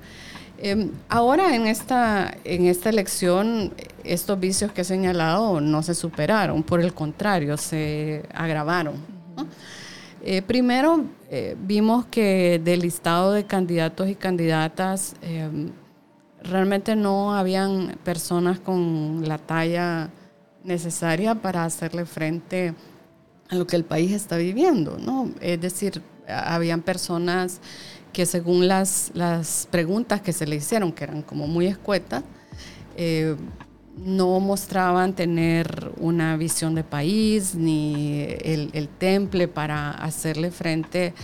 Em, 0.58 0.90
ahora 1.08 1.54
en 1.54 1.66
esta, 1.66 2.34
en 2.44 2.66
esta 2.66 2.88
elección, 2.88 3.74
estos 4.02 4.40
vicios 4.40 4.72
que 4.72 4.80
he 4.80 4.84
señalado 4.84 5.60
no 5.60 5.82
se 5.82 5.94
superaron, 5.94 6.62
por 6.62 6.80
el 6.80 6.94
contrario, 6.94 7.56
se 7.56 8.24
agravaron. 8.34 8.94
Primero, 10.46 11.04
eh, 11.34 11.56
vimos 11.58 12.04
que 12.04 12.60
del 12.62 12.80
listado 12.80 13.32
de 13.32 13.46
candidatos 13.46 14.10
y 14.10 14.14
candidatas, 14.14 15.14
em, 15.22 15.70
realmente 16.42 16.94
no 16.94 17.34
habían 17.34 17.96
personas 18.04 18.60
con 18.60 19.26
la 19.26 19.38
talla 19.38 20.10
necesaria 20.62 21.34
para 21.34 21.64
hacerle 21.64 22.04
frente 22.04 22.74
a 23.48 23.54
lo 23.54 23.66
que 23.66 23.76
el 23.76 23.84
país 23.84 24.12
está 24.12 24.36
viviendo, 24.36 24.98
¿no? 24.98 25.30
Es 25.40 25.58
decir, 25.58 26.02
habían 26.28 26.82
personas 26.82 27.62
que 28.12 28.26
según 28.26 28.68
las, 28.68 29.10
las 29.14 29.66
preguntas 29.70 30.20
que 30.20 30.34
se 30.34 30.46
le 30.46 30.56
hicieron, 30.56 30.92
que 30.92 31.04
eran 31.04 31.22
como 31.22 31.46
muy 31.46 31.66
escuetas, 31.66 32.24
eh, 32.94 33.36
no 33.96 34.40
mostraban 34.40 35.14
tener 35.14 35.92
una 35.98 36.36
visión 36.36 36.74
de 36.74 36.84
país 36.84 37.54
ni 37.54 38.26
el, 38.42 38.88
temple 38.98 39.48
para 39.48 39.90
hacerle 39.90 40.50
frente 40.50 41.14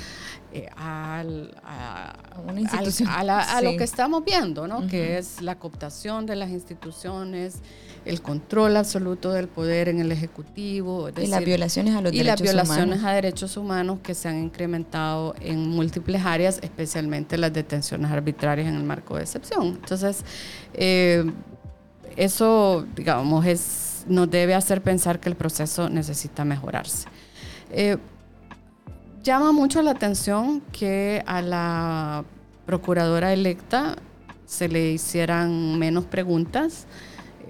eh, 0.53 0.67
al, 0.77 1.55
a, 1.63 2.11
a, 2.11 3.63
lo 3.63 3.77
que 3.77 3.85
estamos 3.85 4.25
viendo, 4.25 4.67
¿no? 4.67 4.87
que 4.87 5.19
es 5.19 5.43
la 5.43 5.59
cooptación 5.59 6.27
de 6.27 6.37
las 6.37 6.51
instituciones, 6.51 7.61
el 8.05 8.23
control 8.23 8.77
absoluto 8.77 9.33
del 9.33 9.49
poder 9.49 9.89
en 9.89 10.01
el 10.01 10.13
Ejecutivo. 10.13 11.11
y 11.11 11.27
las 11.27 11.45
violaciones 11.45 11.95
a 11.95 12.01
los 12.01 12.13
y 12.13 12.23
las 12.23 12.41
violaciones 12.41 13.05
a 13.05 13.13
derechos 13.13 13.57
humanos 13.57 13.99
que 14.03 14.15
se 14.15 14.29
han 14.29 14.43
incrementado 14.43 15.35
en 15.41 15.69
múltiples 15.69 16.25
áreas, 16.25 16.61
especialmente 16.63 17.37
las 17.37 17.53
detenciones 17.53 18.11
arbitrarias 18.11 18.69
en 18.69 18.77
el 18.77 18.85
marco 18.85 19.17
de 19.17 19.23
excepción. 19.23 19.67
Entonces, 19.67 20.25
eh, 20.75 21.31
eso, 22.19 22.85
digamos, 22.97 23.47
es, 23.47 24.05
nos 24.09 24.29
debe 24.29 24.55
hacer 24.55 24.83
pensar 24.83 25.21
que 25.21 25.29
el 25.29 25.37
proceso 25.37 25.89
necesita 25.89 26.45
mejorarse. 26.45 27.09
Eh, 27.71 27.97
llama 29.23 29.53
mucho 29.53 29.83
la 29.83 29.93
atención 29.93 30.61
que 30.73 31.23
a 31.27 31.41
la 31.41 32.25
procuradora 32.67 33.33
electa 33.33 33.97
se 34.47 34.69
le 34.69 34.91
hicieran 34.91 35.79
menos 35.79 36.07
preguntas. 36.07 36.87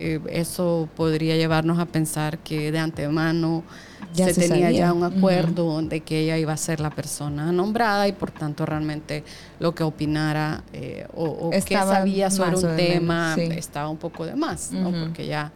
Eh, 0.01 0.21
eso 0.31 0.89
podría 0.97 1.37
llevarnos 1.37 1.79
a 1.79 1.87
pensar 1.87 2.39
que 2.39 2.71
de 2.71 2.79
antemano 2.79 3.65
se, 4.13 4.33
tenía 4.33 4.71
ya 4.71 4.93
un 4.93 5.03
acuerdo 5.03 5.83
de 5.83 6.01
que 6.01 6.21
ella 6.21 6.39
iba 6.39 6.53
a 6.53 6.57
ser 6.57 6.81
la 6.81 6.91
persona 6.91 7.51
nombrada 7.51 8.07
y 8.07 8.13
por 8.13 8.31
tanto 8.31 8.65
realmente 8.65 9.25
lo 9.59 9.75
que 9.75 9.83
opinara 9.83 10.63
eh, 10.73 11.07
o, 11.15 11.51
que 11.51 11.75
sabía 11.75 12.31
sobre 12.31 12.57
un 12.57 12.77
tema 12.77 13.35
estaba 13.37 13.89
un 13.89 13.97
poco 13.97 14.25
de 14.25 14.37
más, 14.37 14.71
porque 15.01 15.27
ya, 15.27 15.53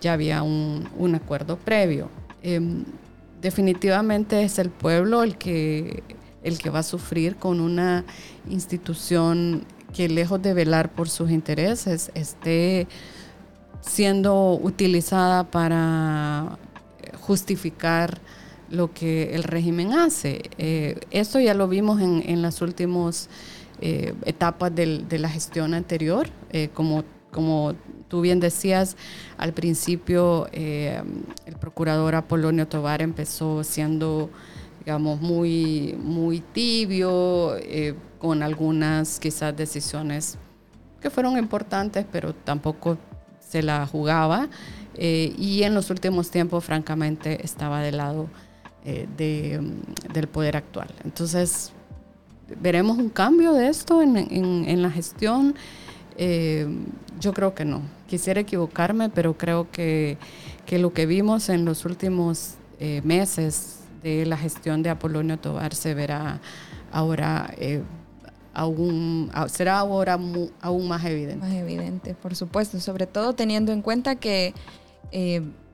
ya 0.00 0.12
había 0.12 0.42
un, 0.42 0.88
un 0.96 1.14
acuerdo 1.14 1.56
previo. 1.56 2.10
Em, 2.42 2.84
definitivamente 3.40 4.42
es 4.42 4.58
el 4.58 4.70
pueblo 4.70 5.22
el 5.22 5.36
que, 5.36 6.02
el 6.42 6.58
que 6.58 6.70
va 6.70 6.80
a 6.80 6.82
sufrir 6.82 7.36
con 7.36 7.60
una 7.60 8.04
institución 8.48 9.64
que 9.92 10.08
lejos 10.08 10.40
de 10.40 10.54
velar 10.54 10.92
por 10.92 11.08
sus 11.08 11.30
intereses 11.30 12.10
esté 12.14 12.86
siendo 13.80 14.54
utilizada 14.54 15.44
para 15.44 16.58
justificar 17.20 18.20
lo 18.68 18.92
que 18.92 19.34
el 19.34 19.42
régimen 19.42 19.92
hace. 19.92 20.42
Eh, 20.58 21.00
esto 21.10 21.40
ya 21.40 21.54
lo 21.54 21.68
vimos 21.68 22.00
en, 22.00 22.42
las 22.42 22.62
últimas 22.62 23.28
eh, 23.80 24.14
etapas 24.24 24.74
de 24.74 25.18
la 25.18 25.28
gestión 25.28 25.74
anterior, 25.74 26.28
eh, 26.52 26.68
como, 26.72 27.04
como 27.30 27.74
tú 28.10 28.20
bien 28.20 28.40
decías, 28.40 28.96
al 29.38 29.54
principio 29.54 30.48
eh, 30.52 31.00
el 31.46 31.54
procurador 31.56 32.16
Apolonio 32.16 32.68
Tobar 32.68 33.00
empezó 33.00 33.64
siendo, 33.64 34.28
digamos, 34.80 35.20
muy, 35.22 35.96
muy 35.98 36.40
tibio, 36.40 37.56
eh, 37.56 37.94
con 38.18 38.42
algunas 38.42 39.18
quizás 39.18 39.56
decisiones 39.56 40.36
que 41.00 41.08
fueron 41.08 41.38
importantes, 41.38 42.04
pero 42.12 42.34
tampoco 42.34 42.98
se 43.50 43.62
la 43.62 43.86
jugaba. 43.86 44.48
Eh, 44.94 45.34
y 45.38 45.62
en 45.62 45.74
los 45.74 45.90
últimos 45.90 46.30
tiempos, 46.30 46.64
francamente, 46.64 47.44
estaba 47.44 47.80
del 47.80 47.96
lado 47.98 48.28
del 48.82 50.28
poder 50.32 50.56
actual. 50.56 50.88
Entonces, 51.04 51.70
veremos 52.62 52.96
un 52.96 53.10
cambio 53.10 53.52
de 53.52 53.68
esto 53.68 54.00
en, 54.00 54.16
en 54.16 54.82
la 54.82 54.90
gestión. 54.90 55.54
Eh, 56.22 56.66
yo 57.18 57.32
creo 57.32 57.54
que 57.54 57.64
no. 57.64 57.80
Quisiera 58.06 58.40
equivocarme, 58.40 59.08
pero 59.08 59.38
creo 59.38 59.70
que, 59.70 60.18
que 60.66 60.78
lo 60.78 60.92
que 60.92 61.06
vimos 61.06 61.48
en 61.48 61.64
los 61.64 61.86
últimos 61.86 62.56
eh, 62.78 63.00
meses 63.04 63.80
de 64.02 64.26
la 64.26 64.36
gestión 64.36 64.82
de 64.82 64.90
Apolonio 64.90 65.38
Tobar 65.38 65.74
se 65.74 65.94
verá 65.94 66.40
ahora 66.92 67.54
eh, 67.56 67.82
aún, 68.52 69.30
será 69.48 69.78
ahora 69.78 70.18
aún 70.60 70.88
más 70.88 71.04
evidente. 71.04 71.44
Más 71.44 71.54
evidente, 71.54 72.14
por 72.14 72.34
supuesto, 72.34 72.80
sobre 72.80 73.06
todo 73.06 73.34
teniendo 73.34 73.72
en 73.72 73.82
cuenta 73.82 74.16
que 74.16 74.54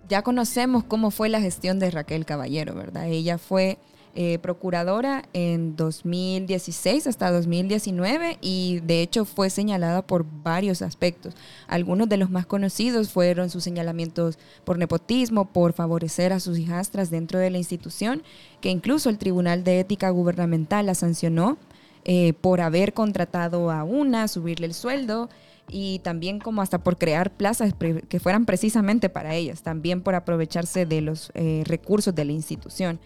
ya 0.09 0.23
conocemos 0.23 0.85
cómo 0.85 1.11
fue 1.11 1.29
la 1.29 1.41
gestión 1.41 1.79
de 1.79 1.91
Raquel 1.91 2.25
Caballero, 2.25 2.75
¿verdad? 2.75 3.07
Ella 3.07 3.39
fue 3.39 3.79
eh, 4.19 4.39
procuradora 4.39 5.25
en 5.35 5.77
2016 5.77 7.07
hasta 7.07 7.31
2019 7.31 8.39
y 8.41 8.81
de 8.81 9.03
hecho 9.03 9.27
fue 9.27 9.51
señalada 9.51 10.01
por 10.07 10.25
varios 10.43 10.81
aspectos. 10.81 11.35
Algunos 11.67 12.09
de 12.09 12.17
los 12.17 12.31
más 12.31 12.47
conocidos 12.47 13.11
fueron 13.11 13.51
sus 13.51 13.63
señalamientos 13.63 14.39
por 14.65 14.79
nepotismo, 14.79 15.45
por 15.53 15.75
favorecer 15.75 16.33
a 16.33 16.41
sus 16.41 16.59
hijastras 16.59 17.11
dentro 17.11 17.39
de 17.39 17.51
la 17.51 17.59
institución, 17.59 18.23
que 18.63 18.71
incluso 18.71 19.11
el 19.11 19.19
Tribunal 19.19 19.65
de 19.65 19.81
Ética 19.81 20.09
Gubernamental 20.09 20.87
la 20.87 20.95
sancionó 20.95 21.59
eh, 22.09 22.35
por 22.35 22.61
haber 22.61 22.93
contratado 22.93 23.73
a 23.73 23.83
una, 23.83 24.29
subirle 24.29 24.67
el 24.67 24.75
sueldo 24.75 25.29
y 25.69 25.99
también 26.05 26.39
como 26.39 26.63
hasta 26.63 26.79
por 26.85 26.99
crear 26.99 27.33
plazas 27.33 27.75
que 28.09 28.21
fueran 28.21 28.47
precisamente 28.47 29.09
para 29.09 29.35
ellas, 29.35 29.63
también 29.63 30.03
por 30.03 30.15
aprovecharse 30.15 30.87
de 30.87 31.01
los 31.01 31.33
eh, 31.35 31.65
recursos 31.67 32.15
de 32.15 32.25
la 32.25 32.31
institución. 32.31 33.01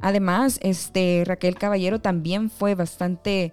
Además, 0.00 0.60
este, 0.62 1.24
Raquel 1.26 1.56
Caballero 1.56 2.00
también 2.00 2.48
fue 2.48 2.76
bastante 2.76 3.52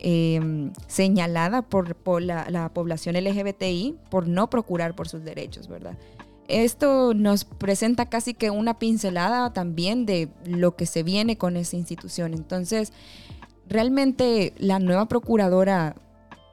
em, 0.00 0.72
señalada 0.88 1.62
por, 1.62 1.94
la, 2.20 2.72
población 2.74 3.14
LGBTI 3.14 3.98
por 4.10 4.26
no 4.26 4.50
procurar 4.50 4.96
por 4.96 5.06
sus 5.06 5.22
derechos, 5.22 5.68
¿verdad? 5.68 5.96
Esto 6.48 7.14
nos 7.14 7.44
presenta 7.44 8.06
casi 8.06 8.34
que 8.34 8.50
una 8.50 8.80
pincelada 8.80 9.52
también 9.52 10.06
de 10.06 10.28
lo 10.44 10.74
que 10.74 10.86
se 10.86 11.04
viene 11.04 11.38
con 11.38 11.56
esa 11.56 11.76
institución. 11.76 12.34
Entonces, 12.34 12.92
realmente 13.70 14.52
la 14.58 14.78
nueva 14.78 15.06
procuradora 15.06 15.96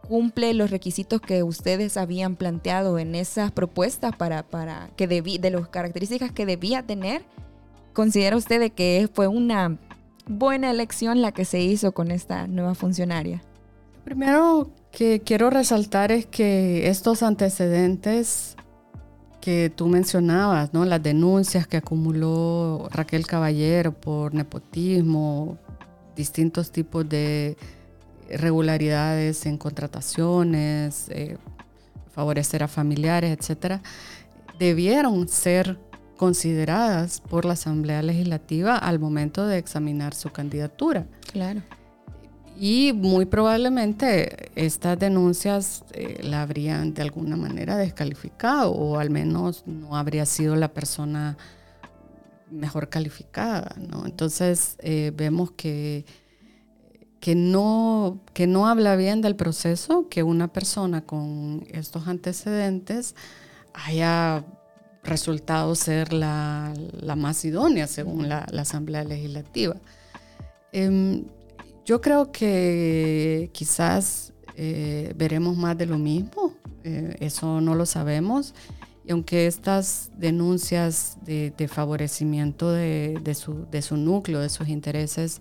cumple 0.07 0.53
los 0.53 0.71
requisitos 0.71 1.19
que 1.19 1.43
ustedes 1.43 1.97
habían 1.97 2.37
planteado 2.37 2.97
en 2.97 3.15
esas 3.15 3.51
propuestas 3.51 4.15
para, 4.15 4.43
para 4.43 4.89
que 4.95 5.07
de 5.07 5.49
las 5.49 5.67
características 5.67 6.31
que 6.31 6.45
debía 6.45 6.83
tener 6.83 7.23
¿Considera 7.97 8.37
usted 8.37 8.71
que 8.73 9.09
fue 9.11 9.27
una 9.27 9.79
buena 10.27 10.69
elección 10.69 11.19
la 11.23 11.31
que 11.31 11.45
se 11.45 11.61
hizo 11.61 11.93
con 11.93 12.11
esta 12.11 12.45
nueva 12.45 12.75
funcionaria? 12.75 13.41
Primero 14.03 14.69
que 14.91 15.21
quiero 15.21 15.49
resaltar 15.49 16.11
es 16.11 16.27
que 16.27 16.89
estos 16.89 17.23
antecedentes 17.23 18.55
que 19.41 19.71
tú 19.75 19.87
mencionabas, 19.87 20.75
¿no? 20.75 20.85
las 20.85 21.01
denuncias 21.01 21.65
que 21.65 21.77
acumuló 21.77 22.87
Raquel 22.91 23.25
Caballero 23.25 23.93
por 23.93 24.31
nepotismo, 24.35 25.57
distintos 26.17 26.71
tipos 26.71 27.07
de 27.07 27.55
irregularidades 28.29 29.45
en 29.45 29.57
contrataciones, 29.57 31.07
eh, 31.09 31.37
favorecer 32.11 32.63
a 32.63 32.67
familiares, 32.67 33.37
etcétera, 33.37 33.81
debieron 34.59 35.27
ser 35.27 35.79
consideradas 36.17 37.21
por 37.21 37.45
la 37.45 37.53
Asamblea 37.53 38.01
Legislativa 38.01 38.75
al 38.75 38.99
momento 38.99 39.45
de 39.45 39.59
examinar 39.59 40.15
su 40.15 40.31
candidatura. 40.31 41.05
Claro. 41.31 41.61
Y 42.59 42.91
muy 42.93 43.25
probablemente 43.25 44.49
estas 44.55 44.97
denuncias 44.97 45.85
eh, 45.93 46.21
la 46.23 46.41
habrían 46.41 46.95
de 46.95 47.03
alguna 47.03 47.37
manera 47.37 47.77
descalificado 47.77 48.71
o 48.71 48.97
al 48.97 49.11
menos 49.11 49.63
no 49.67 49.95
habría 49.95 50.25
sido 50.25 50.55
la 50.55 50.69
persona 50.69 51.37
mejor 52.51 52.89
calificada. 52.89 53.75
Entonces 54.05 54.75
eh, 54.79 55.11
vemos 55.15 55.51
que, 55.51 56.05
que, 57.19 57.35
no, 57.35 58.21
que 58.33 58.47
no 58.47 58.67
habla 58.67 58.95
bien 58.95 59.21
del 59.21 59.35
proceso 59.35 60.07
que 60.09 60.23
una 60.23 60.51
persona 60.53 61.01
con 61.01 61.65
estos 61.71 62.07
antecedentes 62.07 63.15
haya 63.73 64.45
resultado 65.03 65.73
ser 65.75 66.13
la, 66.13 66.73
más 67.15 67.45
idónea 67.45 67.87
según 67.87 68.29
la, 68.29 68.39
Asamblea 68.39 69.03
Legislativa. 69.03 69.75
Em, 70.71 71.25
yo 71.85 72.01
creo 72.01 72.31
que 72.31 73.49
quizás 73.53 74.33
eh, 74.55 75.13
veremos 75.15 75.55
más 75.55 75.77
de 75.77 75.85
lo 75.85 75.97
mismo. 75.97 76.53
Eh, 76.83 77.15
eso 77.19 77.61
no 77.61 77.75
lo 77.75 77.85
sabemos. 77.85 78.53
Y 79.07 79.11
aunque 79.11 79.47
estas 79.47 80.11
denuncias 80.17 81.17
de, 81.23 81.69
favorecimiento 81.71 82.71
de, 82.71 83.35
su, 83.35 83.65
de, 83.71 83.81
su, 83.81 83.95
núcleo, 83.95 84.41
de 84.41 84.49
sus 84.49 84.67
intereses, 84.67 85.39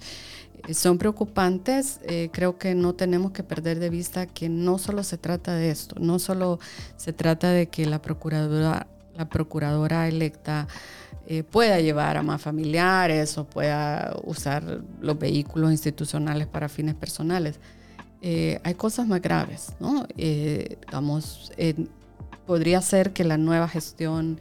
eh, 0.69 0.73
son 0.73 0.99
preocupantes, 0.99 1.99
creo 2.33 2.59
que 2.59 2.77
no 2.77 2.95
tenemos 2.95 3.33
que 3.33 3.43
perder 3.43 3.81
de 3.81 3.91
vista 3.91 4.27
que 4.27 4.49
no 4.49 4.79
solo 4.79 5.03
se 5.03 5.19
trata 5.19 5.55
de 5.55 5.71
esto, 5.71 5.97
no 5.99 6.21
solo 6.21 6.61
se 6.97 7.13
trata 7.13 7.51
de 7.51 7.67
que 7.67 7.87
la 7.87 8.01
procuradora, 8.01 8.87
la 9.15 9.29
procuradora 9.29 10.07
electa 10.07 10.69
pueda 11.51 11.81
llevar 11.81 12.17
a 12.17 12.23
más 12.23 12.41
familiares 12.41 13.37
o 13.37 13.45
pueda 13.47 14.17
usar 14.23 14.81
los 15.01 15.19
vehículos 15.19 15.73
institucionales 15.73 16.47
para 16.47 16.69
fines 16.69 16.95
personales, 16.95 17.59
eh, 18.23 18.61
hay 18.65 18.75
cosas 18.75 19.07
más 19.07 19.21
graves, 19.21 19.73
¿no? 19.79 20.07
Eh, 20.17 20.79
podría 22.47 22.81
ser 22.81 23.13
que 23.13 23.25
la 23.25 23.37
nueva 23.37 23.69
gestión 23.69 24.39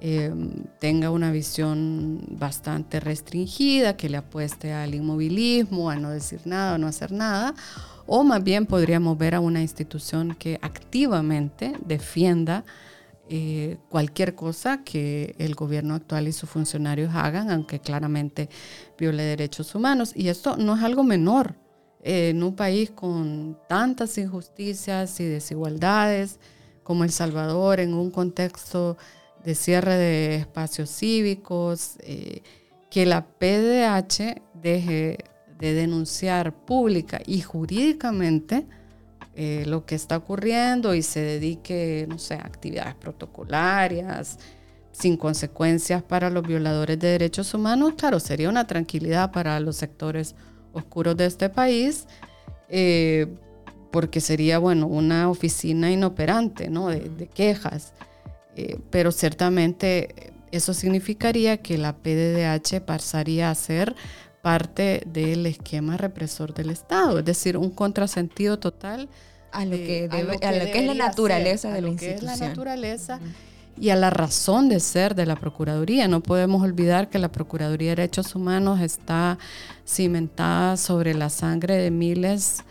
em, 0.00 0.64
tenga 0.78 1.10
una 1.10 1.30
visión 1.30 2.20
bastante 2.30 3.00
restringida, 3.00 3.96
que 3.96 4.08
le 4.08 4.16
apueste 4.16 4.72
al 4.72 4.94
inmovilismo, 4.94 5.90
a 5.90 5.96
no 5.96 6.10
decir 6.10 6.40
nada, 6.44 6.74
a 6.74 6.78
no 6.78 6.86
hacer 6.86 7.12
nada, 7.12 7.54
o 8.06 8.24
más 8.24 8.42
bien 8.42 8.66
podríamos 8.66 9.16
ver 9.18 9.34
a 9.34 9.40
una 9.40 9.60
institución 9.60 10.34
que 10.34 10.58
activamente 10.62 11.74
defienda 11.84 12.64
eh, 13.28 13.78
cualquier 13.88 14.34
cosa 14.34 14.82
que 14.84 15.34
el 15.38 15.54
gobierno 15.54 15.94
actual 15.94 16.28
y 16.28 16.32
sus 16.32 16.50
funcionarios 16.50 17.14
hagan, 17.14 17.50
aunque 17.50 17.80
claramente 17.80 18.48
viole 18.98 19.22
derechos 19.22 19.74
humanos. 19.74 20.12
Y 20.14 20.28
esto 20.28 20.56
no 20.56 20.76
es 20.76 20.82
algo 20.82 21.04
menor 21.04 21.54
en 22.02 22.42
un 22.42 22.54
país 22.54 22.90
con 22.90 23.56
tantas 23.68 24.18
injusticias 24.18 25.18
y 25.20 25.24
desigualdades 25.24 26.40
como 26.82 27.04
El 27.04 27.10
Salvador, 27.10 27.80
en 27.80 27.94
un 27.94 28.10
contexto 28.10 28.96
de 29.44 29.54
cierre 29.54 29.96
de 29.96 30.36
espacios 30.36 30.90
cívicos, 30.90 31.96
eh, 32.00 32.42
que 32.90 33.06
la 33.06 33.26
PDH 33.26 34.42
deje 34.54 35.18
de 35.58 35.74
denunciar 35.74 36.52
pública 36.52 37.20
y 37.24 37.40
jurídicamente 37.40 38.66
eh, 39.34 39.64
lo 39.66 39.86
que 39.86 39.94
está 39.94 40.18
ocurriendo 40.18 40.94
y 40.94 41.02
se 41.02 41.20
dedique, 41.20 42.06
no 42.08 42.18
sé, 42.18 42.34
a 42.34 42.46
actividades 42.46 42.94
protocolarias, 42.96 44.38
sin 44.92 45.16
consecuencias 45.16 46.02
para 46.02 46.28
los 46.28 46.46
violadores 46.46 46.98
de 46.98 47.08
derechos 47.08 47.54
humanos, 47.54 47.94
claro, 47.96 48.20
sería 48.20 48.50
una 48.50 48.66
tranquilidad 48.66 49.32
para 49.32 49.58
los 49.58 49.76
sectores 49.76 50.34
oscuros 50.72 51.16
de 51.16 51.26
este 51.26 51.48
país, 51.48 52.06
eh, 52.68 53.26
porque 53.92 54.20
sería, 54.20 54.58
bueno, 54.58 54.88
una 54.88 55.30
oficina 55.30 55.90
inoperante, 55.92 56.68
¿no? 56.68 56.88
De, 56.88 57.28
quejas. 57.32 57.92
Eh, 58.56 58.78
pero 58.90 59.12
ciertamente 59.12 60.32
eso 60.50 60.74
significaría 60.74 61.58
que 61.58 61.78
la 61.78 61.94
PDDH 61.96 62.80
pasaría 62.84 63.50
a 63.50 63.54
ser 63.54 63.94
parte 64.42 65.02
del 65.06 65.46
esquema 65.46 65.96
represor 65.96 66.52
del 66.52 66.70
Estado, 66.70 67.20
es 67.20 67.24
decir, 67.24 67.56
un 67.56 67.70
contrasentido 67.70 68.58
total 68.58 69.08
a 69.52 69.64
lo 69.64 69.76
que, 69.76 70.06
es 70.06 70.86
la 70.86 70.94
naturaleza 70.94 71.70
de 71.70 71.82
la 71.82 71.88
institución. 71.88 72.30
es 72.30 72.40
la 72.40 72.48
naturaleza 72.48 73.20
y 73.80 73.90
a 73.90 73.96
la 73.96 74.10
razón 74.10 74.68
de 74.68 74.80
ser 74.80 75.14
de 75.14 75.26
la 75.26 75.36
Procuraduría. 75.36 76.08
No 76.08 76.22
podemos 76.22 76.62
olvidar 76.62 77.08
que 77.08 77.18
la 77.18 77.30
Procuraduría 77.30 77.90
de 77.90 77.96
Derechos 77.96 78.34
Humanos 78.34 78.80
está 78.80 79.38
cimentada 79.86 80.76
sobre 80.76 81.14
la 81.14 81.30
sangre 81.30 81.76
de 81.76 81.90
miles 81.90 82.58
de 82.58 82.64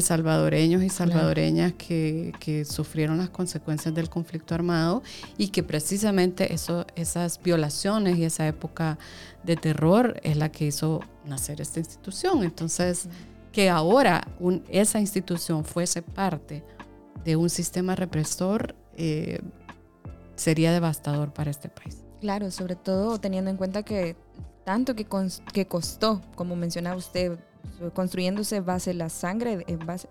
salvadoreños 0.00 0.82
y 0.82 0.88
salvadoreñas 0.88 1.72
que, 1.72 2.64
sufrieron 2.68 3.18
las 3.18 3.30
consecuencias 3.30 3.94
del 3.94 4.08
conflicto 4.08 4.54
armado 4.54 5.02
y 5.36 5.48
que 5.48 5.62
precisamente 5.62 6.52
eso, 6.52 6.86
esas 6.94 7.42
violaciones 7.42 8.18
y 8.18 8.24
esa 8.24 8.46
época 8.46 8.98
de 9.44 9.56
terror 9.56 10.20
es 10.22 10.36
la 10.36 10.50
que 10.50 10.66
hizo 10.66 11.00
nacer 11.24 11.60
esta 11.60 11.80
institución. 11.80 12.42
Entonces, 12.42 13.08
que 13.52 13.70
ahora 13.70 14.26
esa 14.68 15.00
institución 15.00 15.64
fuese 15.64 16.02
parte 16.02 16.64
de 17.24 17.36
un 17.36 17.50
sistema 17.50 17.94
represor, 17.94 18.74
eh, 18.96 19.40
sería 20.36 20.72
devastador 20.72 21.32
para 21.32 21.50
este 21.50 21.68
país. 21.68 22.04
Claro, 22.20 22.50
sobre 22.50 22.76
todo 22.76 23.18
teniendo 23.18 23.50
en 23.50 23.56
cuenta 23.56 23.82
que 23.82 24.16
tanto 24.64 24.94
que, 24.94 25.06
que 25.52 25.66
costó, 25.66 26.20
como 26.34 26.54
mencionaba 26.54 26.96
usted, 26.96 27.38
construyéndose 27.94 28.60
base 28.60 28.94
la 28.94 29.08
sangre, 29.08 29.64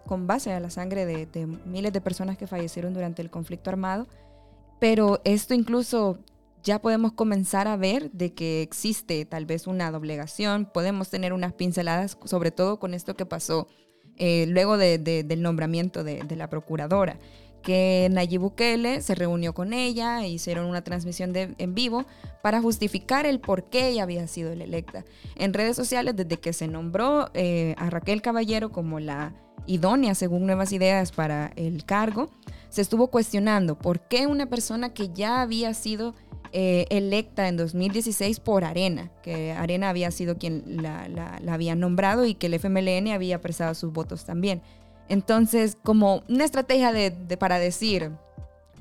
con 0.06 0.28
base 0.28 0.52
a 0.52 0.60
la 0.60 0.70
sangre 0.70 1.06
de, 1.06 1.48
miles 1.66 1.94
de 1.94 2.02
personas 2.02 2.38
que 2.38 2.48
fallecieron 2.48 2.94
durante 2.94 3.22
el 3.22 3.30
conflicto 3.30 3.70
armado, 3.70 4.08
pero 4.80 5.22
esto 5.24 5.54
incluso 5.54 6.18
ya 6.64 6.80
podemos 6.80 7.14
comenzar 7.14 7.68
a 7.68 7.78
ver 7.78 8.12
de 8.12 8.34
que 8.34 8.62
existe 8.62 9.26
tal 9.26 9.46
vez 9.46 9.68
una 9.68 9.92
doblegación, 9.92 10.66
podemos 10.66 11.10
tener 11.10 11.34
unas 11.34 11.54
pinceladas, 11.54 12.18
sobre 12.26 12.52
todo 12.52 12.80
con 12.80 12.94
esto 12.94 13.16
que 13.16 13.26
pasó 13.26 13.68
eh, 14.18 14.46
luego 14.48 14.78
del 14.78 15.42
nombramiento 15.42 16.04
de, 16.04 16.24
la 16.36 16.50
procuradora 16.50 17.20
que 17.68 18.08
Nayib 18.10 18.40
Bukele 18.40 19.02
se 19.02 19.14
reunió 19.14 19.54
con 19.54 19.74
ella 19.74 20.24
e 20.24 20.30
hicieron 20.30 20.68
una 20.68 20.86
transmisión 20.86 21.34
de, 21.34 21.54
en 21.58 21.76
vivo 21.76 22.06
para 22.42 22.62
justificar 22.62 23.26
el 23.26 23.42
por 23.42 23.66
qué 23.66 23.90
ella 23.90 24.04
había 24.04 24.26
sido 24.28 24.54
electa. 24.54 25.04
En 25.36 25.54
redes 25.54 25.76
sociales, 25.76 26.16
desde 26.16 26.38
que 26.38 26.54
se 26.54 26.70
nombró 26.70 27.30
eh, 27.34 27.76
a 27.78 27.90
Raquel 27.90 28.22
Caballero 28.22 28.72
como 28.72 29.02
la 29.02 29.34
idónea, 29.66 30.16
según 30.16 30.46
nuevas 30.46 30.72
ideas, 30.72 31.12
para 31.12 31.52
el 31.58 31.84
cargo, 31.84 32.30
se 32.70 32.80
estuvo 32.80 33.08
cuestionando 33.08 33.78
por 33.78 34.00
qué 34.00 34.28
una 34.28 34.46
persona 34.46 34.94
que 34.94 35.10
ya 35.10 35.42
había 35.42 35.74
sido 35.74 36.16
eh, 36.54 36.86
electa 36.90 37.50
en 37.50 37.58
2016 37.58 38.40
por 38.40 38.64
Arena, 38.64 39.12
que 39.22 39.52
Arena 39.52 39.90
había 39.90 40.12
sido 40.12 40.38
quien 40.38 40.82
la, 40.82 41.10
la 41.10 41.54
había 41.54 41.76
nombrado 41.76 42.26
y 42.26 42.34
que 42.34 42.48
el 42.48 42.54
FMLN 42.54 43.10
había 43.10 43.42
prestado 43.42 43.76
sus 43.76 43.92
votos 43.92 44.24
también. 44.24 44.62
Entonces, 45.10 45.78
como 45.84 46.24
una 46.28 46.46
estrategia 46.46 46.92
de, 46.92 47.12
para 47.38 47.60
decir 47.60 48.12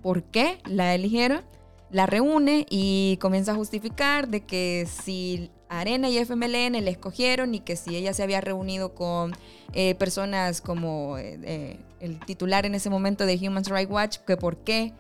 por 0.03 0.23
qué 0.25 0.59
la 0.67 0.95
eligieron, 0.95 1.43
la 1.91 2.07
reúne 2.07 2.67
y 2.69 3.19
comienza 3.21 3.53
a 3.53 3.55
justificar 3.55 4.29
de 4.29 4.41
que 4.41 4.87
si 4.87 5.51
Arena 5.69 6.09
y 6.09 6.19
FMLN 6.19 6.85
le 6.85 6.91
escogieron 6.91 7.55
y 7.55 7.61
que 7.61 7.77
si 7.77 7.97
ella 7.97 8.13
se 8.13 8.23
había 8.23 8.41
reunido 8.41 8.95
con 8.95 9.33
eh, 9.73 9.95
personas 9.95 10.61
como 10.61 11.19
eh, 11.19 11.39
eh, 11.43 11.81
el 12.01 12.19
titular 12.21 12.67
en 12.67 12.75
ese 12.75 12.91
momento 12.91 13.25
de 13.27 13.37
Human 13.37 13.65
Rights 13.65 13.91
Watch, 13.91 14.17
que 14.19 14.37
por 14.37 14.59
qué 14.59 14.93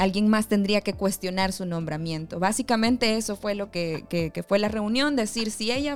alguien 0.00 0.26
más 0.26 0.48
tendría 0.48 0.80
que 0.80 0.94
cuestionar 0.94 1.52
su 1.52 1.64
nombramiento. 1.64 2.40
Básicamente 2.40 3.16
eso 3.16 3.36
fue 3.36 3.54
lo 3.54 3.70
que, 3.70 4.04
que 4.08 4.42
fue 4.42 4.58
la 4.58 4.66
reunión, 4.66 5.14
decir 5.14 5.52
si 5.52 5.70
ella 5.70 5.94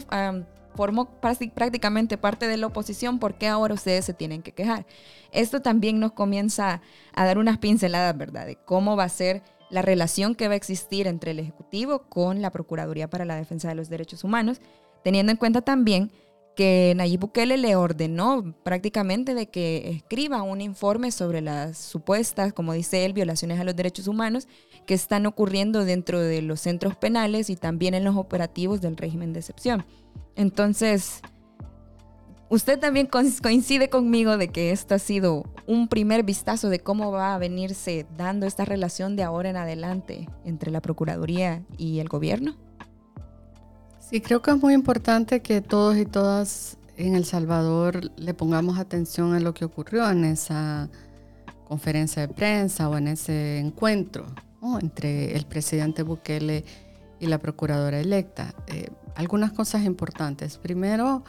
formó 0.74 1.20
prácticamente 1.20 2.18
parte 2.18 2.46
de 2.46 2.56
la 2.56 2.66
oposición, 2.66 3.18
¿por 3.18 3.34
qué 3.34 3.48
ahora 3.48 3.74
ustedes 3.74 4.04
se 4.04 4.14
tienen 4.14 4.42
que 4.42 4.52
quejar? 4.52 4.86
Esto 5.32 5.60
también 5.60 6.00
nos 6.00 6.12
comienza 6.12 6.82
a 7.14 7.24
dar 7.24 7.38
unas 7.38 7.58
pinceladas, 7.58 8.16
¿verdad?, 8.16 8.46
de 8.46 8.56
cómo 8.56 8.96
va 8.96 9.04
a 9.04 9.08
ser 9.08 9.42
la 9.70 9.82
relación 9.82 10.34
que 10.34 10.48
va 10.48 10.54
a 10.54 10.56
existir 10.56 11.06
entre 11.06 11.30
el 11.30 11.38
Ejecutivo 11.38 12.02
con 12.08 12.42
la 12.42 12.50
Procuraduría 12.50 13.08
para 13.08 13.24
la 13.24 13.36
Defensa 13.36 13.68
de 13.68 13.76
los 13.76 13.88
Derechos 13.88 14.24
Humanos, 14.24 14.60
teniendo 15.04 15.30
en 15.30 15.38
cuenta 15.38 15.62
también 15.62 16.10
que 16.56 16.92
Nayib 16.96 17.20
Bukele 17.20 17.56
le 17.56 17.76
ordenó 17.76 18.54
prácticamente 18.64 19.34
de 19.34 19.46
que 19.46 19.88
escriba 19.90 20.42
un 20.42 20.60
informe 20.60 21.10
sobre 21.12 21.40
las 21.40 21.78
supuestas, 21.78 22.52
como 22.52 22.72
dice 22.72 23.04
él, 23.04 23.12
violaciones 23.12 23.60
a 23.60 23.64
los 23.64 23.76
derechos 23.76 24.08
humanos 24.08 24.48
que 24.84 24.94
están 24.94 25.26
ocurriendo 25.26 25.84
dentro 25.84 26.20
de 26.20 26.42
los 26.42 26.60
centros 26.60 26.96
penales 26.96 27.48
y 27.48 27.56
también 27.56 27.94
en 27.94 28.04
los 28.04 28.16
operativos 28.16 28.80
del 28.80 28.96
régimen 28.96 29.32
de 29.32 29.40
excepción. 29.40 29.86
Entonces, 30.36 31.20
usted 32.48 32.78
también 32.78 33.06
coincide 33.06 33.90
conmigo 33.90 34.36
de 34.36 34.48
que 34.48 34.70
esto 34.72 34.94
ha 34.94 34.98
sido 34.98 35.44
un 35.66 35.88
primer 35.88 36.22
vistazo 36.22 36.68
de 36.68 36.80
cómo 36.80 37.12
va 37.12 37.34
a 37.34 37.38
venirse 37.38 38.06
dando 38.16 38.46
esta 38.46 38.64
relación 38.64 39.16
de 39.16 39.22
ahora 39.22 39.50
en 39.50 39.56
adelante 39.56 40.28
entre 40.44 40.70
la 40.70 40.80
Procuraduría 40.80 41.64
y 41.78 42.00
el 42.00 42.08
gobierno. 42.08 42.56
Sí, 43.98 44.20
creo 44.20 44.42
que 44.42 44.50
es 44.50 44.60
muy 44.60 44.74
importante 44.74 45.40
que 45.40 45.60
todos 45.60 45.96
y 45.96 46.04
todas 46.04 46.78
en 46.96 47.14
El 47.14 47.24
Salvador 47.24 48.10
le 48.16 48.34
pongamos 48.34 48.78
atención 48.78 49.34
a 49.34 49.40
lo 49.40 49.54
que 49.54 49.64
ocurrió 49.64 50.10
en 50.10 50.24
esa 50.24 50.90
conferencia 51.68 52.26
de 52.26 52.34
prensa 52.34 52.88
o 52.88 52.98
en 52.98 53.06
ese 53.06 53.58
encuentro 53.58 54.26
entre 54.80 55.36
el 55.36 55.46
presidente 55.46 56.02
Bukele 56.02 56.64
y 57.20 57.26
la 57.26 57.38
procuradora 57.38 58.00
electa. 58.00 58.54
Eh, 58.66 58.88
algunas 59.14 59.52
cosas 59.52 59.84
importantes. 59.84 60.58
Primero, 60.58 61.24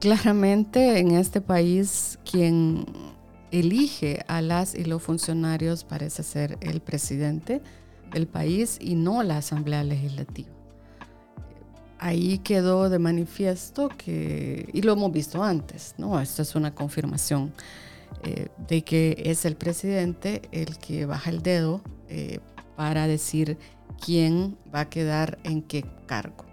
claramente 0.00 0.98
en 0.98 1.12
este 1.12 1.40
país 1.40 2.18
quien 2.28 2.86
elige 3.50 4.24
a 4.28 4.40
las 4.42 4.74
y 4.74 4.84
los 4.84 5.02
funcionarios 5.02 5.84
parece 5.84 6.22
ser 6.22 6.56
el 6.60 6.80
presidente 6.80 7.60
del 8.12 8.26
país 8.26 8.78
y 8.80 8.94
no 8.94 9.22
la 9.22 9.38
Asamblea 9.38 9.84
Legislativa. 9.84 10.50
ahí 11.98 12.38
quedó 12.38 12.88
de 12.88 12.98
manifiesto 12.98 13.90
que, 13.90 14.68
y 14.72 14.80
lo 14.80 14.94
hemos 14.94 15.12
visto 15.12 15.42
antes, 15.42 15.94
¿no? 15.98 16.18
Esto 16.18 16.40
es 16.40 16.54
una 16.54 16.74
confirmación 16.74 17.52
eh, 18.24 18.48
de 18.68 18.82
que 18.82 19.22
es 19.26 19.44
el 19.44 19.54
presidente 19.56 20.42
el 20.50 20.78
que 20.78 21.04
baja 21.04 21.30
el 21.30 21.42
dedo 21.42 21.82
eh, 22.08 22.40
para 22.74 23.06
decir 23.06 23.58
quién 24.04 24.56
va 24.74 24.80
a 24.80 24.88
quedar 24.88 25.38
en 25.44 25.62
qué 25.62 25.84
cargo. 26.06 26.44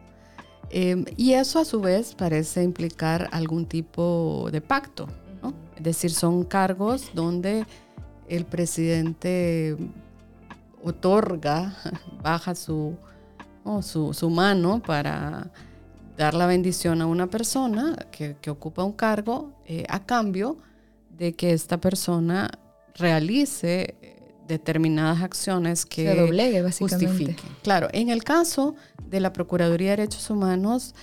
Em, 0.70 1.06
y 1.16 1.34
eso 1.34 1.60
a 1.60 1.66
su 1.66 1.80
vez 1.80 2.14
parece 2.14 2.64
implicar 2.64 3.30
algún 3.32 3.66
tipo 3.66 4.50
de 4.52 4.62
pacto, 4.62 5.08
¿no? 5.42 5.54
Es 5.76 5.84
decir, 5.84 6.12
son 6.12 6.44
cargos 6.44 7.12
donde 7.14 7.66
el 8.28 8.46
presidente 8.46 9.78
otorga, 10.84 11.76
baja 12.22 12.54
su, 12.54 12.98
su, 13.82 14.30
mano 14.30 14.82
para 14.82 15.52
dar 16.18 16.34
la 16.34 16.48
bendición 16.48 17.02
a 17.02 17.06
una 17.06 17.28
persona 17.28 17.96
que, 18.12 18.36
ocupa 18.50 18.84
un 18.84 18.94
cargo 18.94 19.54
eh, 19.66 19.86
a 19.90 20.06
cambio 20.06 20.58
de 21.10 21.34
que 21.34 21.54
esta 21.54 21.80
persona 21.80 22.50
realice 22.96 24.17
determinadas 24.48 25.22
acciones 25.22 25.86
que 25.86 26.08
Se 26.08 26.16
doblegue, 26.16 26.62
básicamente. 26.62 27.08
justifiquen. 27.08 27.56
Claro, 27.64 27.88
en 27.92 28.10
el 28.10 28.24
caso 28.24 28.76
de 29.06 29.20
la 29.20 29.34
Procuraduría 29.34 29.92
de 29.92 29.98
Derechos 29.98 30.30
Humanos, 30.30 30.96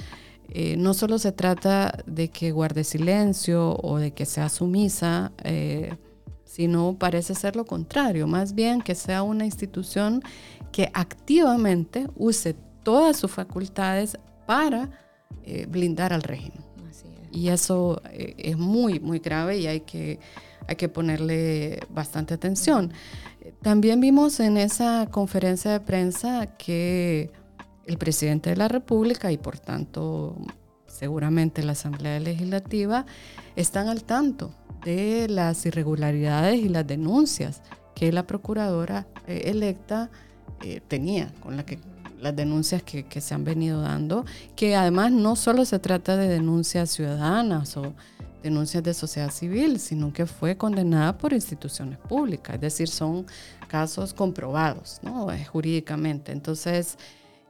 eh, 0.48 0.76
no 0.76 0.94
solo 0.94 1.18
se 1.18 1.32
trata 1.32 1.98
de 2.06 2.28
que 2.28 2.52
guarde 2.52 2.84
silencio 2.84 3.76
o 3.82 3.98
de 3.98 4.12
que 4.12 4.26
sea 4.26 4.48
sumisa, 4.48 5.32
sino 6.44 6.96
parece 6.98 7.34
ser 7.34 7.56
lo 7.56 7.64
contrario, 7.64 8.28
más 8.28 8.54
bien 8.54 8.80
que 8.80 8.94
sea 8.94 9.24
una 9.24 9.44
institución 9.44 10.22
que 10.70 10.90
activamente 10.94 12.06
use 12.14 12.54
todas 12.84 13.16
sus 13.16 13.30
facultades 13.30 14.16
para 14.46 14.90
eh, 15.42 15.66
blindar 15.68 16.12
al 16.12 16.22
régimen. 16.22 16.62
Y 17.32 17.48
eso 17.48 18.00
eh, 18.12 18.34
es 18.38 18.56
muy, 18.56 19.00
muy 19.00 19.18
grave 19.18 19.58
y 19.58 19.66
hay 19.66 19.80
que, 19.80 20.20
hay 20.68 20.76
que 20.76 20.88
ponerle 20.88 21.80
bastante 21.90 22.34
atención. 22.34 22.92
También 23.64 23.98
vimos 23.98 24.40
en 24.40 24.58
esa 24.58 25.08
conferencia 25.10 25.70
de 25.70 25.80
prensa 25.80 26.48
que 26.58 27.30
el 27.86 27.96
presidente 27.96 28.50
de 28.50 28.56
la 28.56 28.68
República 28.68 29.32
y 29.32 29.38
por 29.38 29.58
tanto 29.58 30.36
seguramente 30.86 31.62
la 31.62 31.72
Asamblea 31.72 32.20
Legislativa 32.20 33.06
están 33.56 33.88
al 33.88 34.04
tanto 34.04 34.54
de 34.84 35.28
las 35.30 35.64
irregularidades 35.64 36.60
y 36.60 36.68
las 36.68 36.86
denuncias 36.86 37.62
que 37.94 38.12
la 38.12 38.26
procuradora 38.26 39.06
eh, 39.26 39.44
electa 39.46 40.10
eh, 40.62 40.82
tenía, 40.86 41.32
con 41.40 41.56
la 41.56 41.64
que, 41.64 41.78
las 42.20 42.36
denuncias 42.36 42.82
que, 42.82 43.06
se 43.18 43.34
han 43.34 43.44
venido 43.44 43.80
dando, 43.80 44.26
que 44.56 44.76
además 44.76 45.10
no 45.10 45.36
solo 45.36 45.64
se 45.64 45.78
trata 45.78 46.18
de 46.18 46.28
denuncias 46.28 46.90
ciudadanas 46.90 47.78
o 47.78 47.94
denuncias 48.44 48.82
de 48.82 48.92
sociedad 48.92 49.30
civil, 49.30 49.80
sino 49.80 50.12
que 50.12 50.26
fue 50.26 50.56
condenada 50.56 51.16
por 51.16 51.32
instituciones 51.32 51.98
públicas, 51.98 52.54
es 52.54 52.60
decir, 52.60 52.88
son 52.88 53.26
casos 53.68 54.12
comprobados 54.12 55.00
¿no? 55.02 55.32
Eh, 55.32 55.44
jurídicamente. 55.46 56.30
Entonces, 56.30 56.98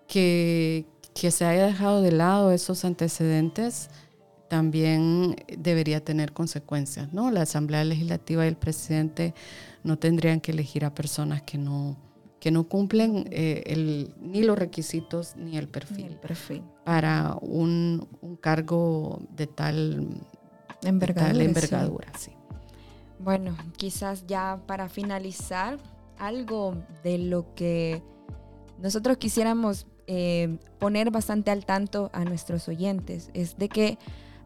que, 0.07 0.87
que 1.13 1.31
se 1.31 1.45
haya 1.45 1.67
dejado 1.67 2.01
de 2.01 2.13
lado 2.13 2.53
esos 2.53 2.85
antecedentes 2.85 3.91
también 4.49 5.35
debería 5.59 6.05
tener 6.05 6.33
consecuencias, 6.33 7.13
¿no? 7.13 7.31
La 7.33 7.43
Asamblea 7.43 7.83
Legislativa 7.85 8.45
y 8.45 8.49
el 8.49 8.57
presidente 8.57 9.35
no 9.83 9.99
tendrían 9.99 10.41
que 10.41 10.53
elegir 10.53 10.85
a 10.85 10.95
personas 10.95 11.43
que 11.43 11.59
no 11.59 11.97
que 12.45 12.51
no 12.51 12.65
cumplen 12.65 13.27
eh, 13.31 13.63
el, 13.65 14.13
ni 14.21 14.43
los 14.43 14.59
requisitos 14.59 15.35
ni 15.35 15.57
el 15.57 15.67
perfil, 15.67 16.19
para 16.85 17.39
un, 17.41 18.07
cargo 18.43 19.23
de 19.35 19.47
tal 19.47 20.07
envergadura. 20.89 22.13
sí. 22.19 22.33
Bueno, 23.19 23.57
quizás 23.77 24.27
ya 24.27 24.61
para 24.67 24.89
finalizar, 24.89 25.79
algo 26.19 26.77
de 27.03 27.19
lo 27.19 27.55
que 27.55 28.03
nosotros 28.79 29.17
quisiéramos 29.17 29.87
eh, 30.07 30.59
poner 30.79 31.11
bastante 31.11 31.51
al 31.51 31.65
tanto 31.65 32.11
a 32.13 32.25
nuestros 32.25 32.69
oyentes 32.69 33.31
es 33.35 33.57
de 33.57 33.69
que 33.69 33.99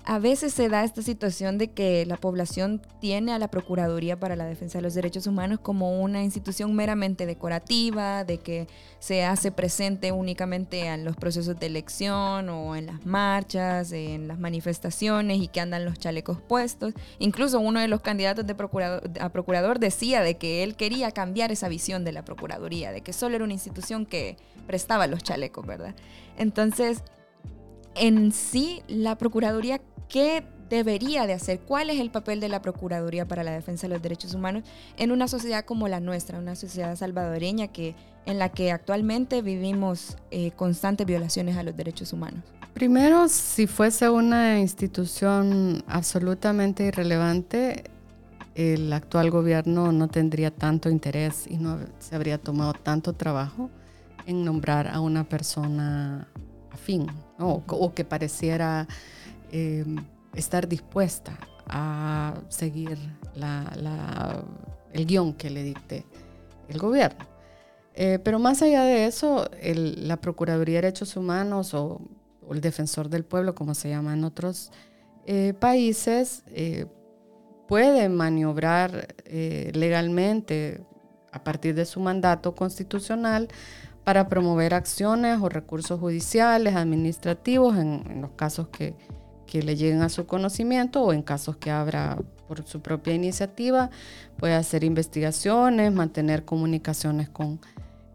a 0.09 0.19
veces 0.19 0.55
se 0.55 0.71
da 0.71 0.85
esta 0.85 1.03
situación 1.03 1.59
de 1.59 1.69
que 1.69 2.07
la 2.07 2.17
población 2.17 2.81
tiene 2.99 3.35
a 3.35 3.39
la 3.39 3.49
Procuraduría 3.49 4.19
para 4.19 4.37
la 4.37 4.47
Defensa 4.47 4.79
de 4.79 4.83
los 4.83 4.95
Derechos 4.95 5.27
Humanos 5.27 5.61
como 5.61 6.01
una 6.01 6.25
institución 6.25 6.75
meramente 6.75 7.27
decorativa, 7.27 8.25
de 8.25 8.39
que 8.39 8.69
se 9.01 9.23
hace 9.25 9.53
presente 9.53 10.11
únicamente 10.11 10.87
en 10.87 11.05
los 11.05 11.15
procesos 11.15 11.61
de 11.61 11.67
elección 11.67 12.49
o 12.49 12.75
en 12.75 12.87
las 12.87 13.05
marchas, 13.05 13.93
en 13.93 14.29
las 14.29 14.39
manifestaciones 14.39 15.43
y 15.43 15.49
que 15.49 15.61
andan 15.61 15.85
los 15.85 15.99
chalecos 15.99 16.41
puestos. 16.41 16.95
Incluso 17.19 17.61
uno 17.61 17.79
de 17.79 17.89
los 17.89 18.01
candidatos 18.01 18.47
de 18.47 18.55
procurador, 18.55 19.03
a 19.21 19.29
procurador 19.29 19.79
decía 19.79 20.23
de 20.23 20.39
que 20.39 20.63
él 20.63 20.75
quería 20.77 21.11
cambiar 21.11 21.53
esa 21.53 21.69
visión 21.69 22.05
de 22.05 22.13
la 22.13 22.25
Procuraduría, 22.25 22.93
de 22.93 23.03
que 23.03 23.13
solo 23.13 23.37
era 23.37 23.45
una 23.45 23.53
institución 23.53 24.07
que 24.07 24.39
prestaba 24.67 25.07
los 25.07 25.23
chalecos, 25.23 25.67
¿verdad? 25.67 25.95
Entonces, 26.39 27.03
en 28.01 28.33
sí, 28.33 28.83
la 28.89 29.19
Procuraduría 29.19 29.81
¿Qué 30.09 30.43
debería 30.71 31.27
de 31.27 31.35
hacer? 31.35 31.61
¿Cuál 31.61 31.91
es 31.91 32.01
el 32.01 32.11
papel 32.11 32.41
de 32.41 32.49
la 32.49 32.63
Procuraduría 32.63 33.29
para 33.29 33.43
la 33.43 33.51
Defensa 33.51 33.87
de 33.87 33.95
los 33.95 34.03
Derechos 34.03 34.35
Humanos 34.35 34.65
en 34.97 35.13
una 35.13 35.29
sociedad 35.29 35.65
como 35.65 35.87
la 35.87 36.01
nuestra, 36.01 36.39
una 36.39 36.57
sociedad 36.57 36.97
salvadoreña 36.97 37.69
que, 37.69 37.95
en 38.25 38.39
la 38.39 38.49
que 38.49 38.73
actualmente 38.73 39.43
vivimos 39.43 40.17
eh, 40.31 40.51
constantes 40.53 41.07
violaciones 41.07 41.57
a 41.57 41.63
los 41.63 41.77
derechos 41.77 42.13
humanos? 42.13 42.43
Primero, 42.73 43.29
si 43.29 43.67
fuese 43.67 44.09
una 44.09 44.61
institución 44.61 45.85
absolutamente 45.87 46.85
irrelevante, 46.85 47.85
el 48.55 48.93
actual 48.93 49.31
gobierno 49.31 49.93
no 49.93 50.09
tendría 50.09 50.51
tanto 50.51 50.89
interés 50.89 51.47
y 51.49 51.59
no 51.59 51.79
se 51.99 52.17
habría 52.17 52.39
tomado 52.39 52.73
tanto 52.73 53.13
trabajo 53.13 53.71
en 54.27 54.45
nombrar 54.45 54.89
a 54.89 55.01
una 55.01 55.25
persona 55.25 56.29
afín 56.79 57.07
o 57.39 57.93
que 57.95 58.05
pareciera 58.05 58.87
Em, 59.51 59.97
estar 60.35 60.69
dispuesta 60.69 61.33
a 61.69 62.35
seguir 62.49 62.99
el 64.93 65.07
guion 65.07 65.33
que 65.33 65.49
le 65.49 65.63
dicte 65.63 66.05
el 66.69 66.79
gobierno. 66.79 67.27
Eh, 67.95 68.19
pero 68.23 68.39
más 68.39 68.61
allá 68.63 68.85
de 68.85 69.07
eso, 69.07 69.51
la 69.63 70.19
Procuraduría 70.19 70.77
de 70.77 70.83
Derechos 70.83 71.17
Humanos 71.17 71.73
o, 71.73 72.01
el 72.51 72.61
Defensor 72.61 73.09
del 73.09 73.25
Pueblo, 73.25 73.55
como 73.55 73.75
se 73.75 73.89
llama 73.89 74.13
en 74.13 74.23
otros 74.23 74.71
eh, 75.27 75.55
países, 75.59 76.45
eh, 76.49 76.87
puede 77.67 78.09
maniobrar 78.09 79.15
legalmente 79.25 80.83
a 81.33 81.43
partir 81.43 81.75
de 81.75 81.85
su 81.85 82.01
mandato 82.01 82.55
constitucional 82.55 83.49
para 84.09 84.27
promover 84.27 84.73
acciones 84.73 85.39
o 85.43 85.51
recursos 85.51 86.01
judiciales, 86.01 86.77
administrativos, 86.77 87.77
en 87.77 88.23
los 88.23 88.31
casos 88.31 88.69
que, 88.69 88.95
le 89.53 89.77
lleguen 89.77 90.01
a 90.01 90.09
su 90.09 90.25
conocimiento 90.25 91.03
o 91.03 91.13
en 91.13 91.21
casos 91.21 91.59
que 91.59 91.71
abra 91.71 92.17
por 92.47 92.67
su 92.67 92.81
propia 92.81 93.13
iniciativa, 93.13 93.91
puede 94.39 94.55
hacer 94.55 94.83
investigaciones, 94.83 95.93
mantener 95.93 96.47
comunicaciones 96.47 97.29
con 97.29 97.61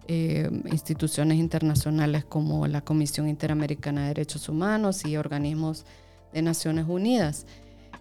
eh, 0.07 0.49
instituciones 0.71 1.37
internacionales 1.37 2.25
como 2.25 2.65
la 2.65 2.81
Comisión 2.81 3.29
Interamericana 3.29 4.01
de 4.01 4.07
Derechos 4.07 4.49
Humanos 4.49 5.05
y 5.05 5.15
organismos 5.15 5.85
de 6.33 6.41
Naciones 6.41 6.87
Unidas. 6.89 7.45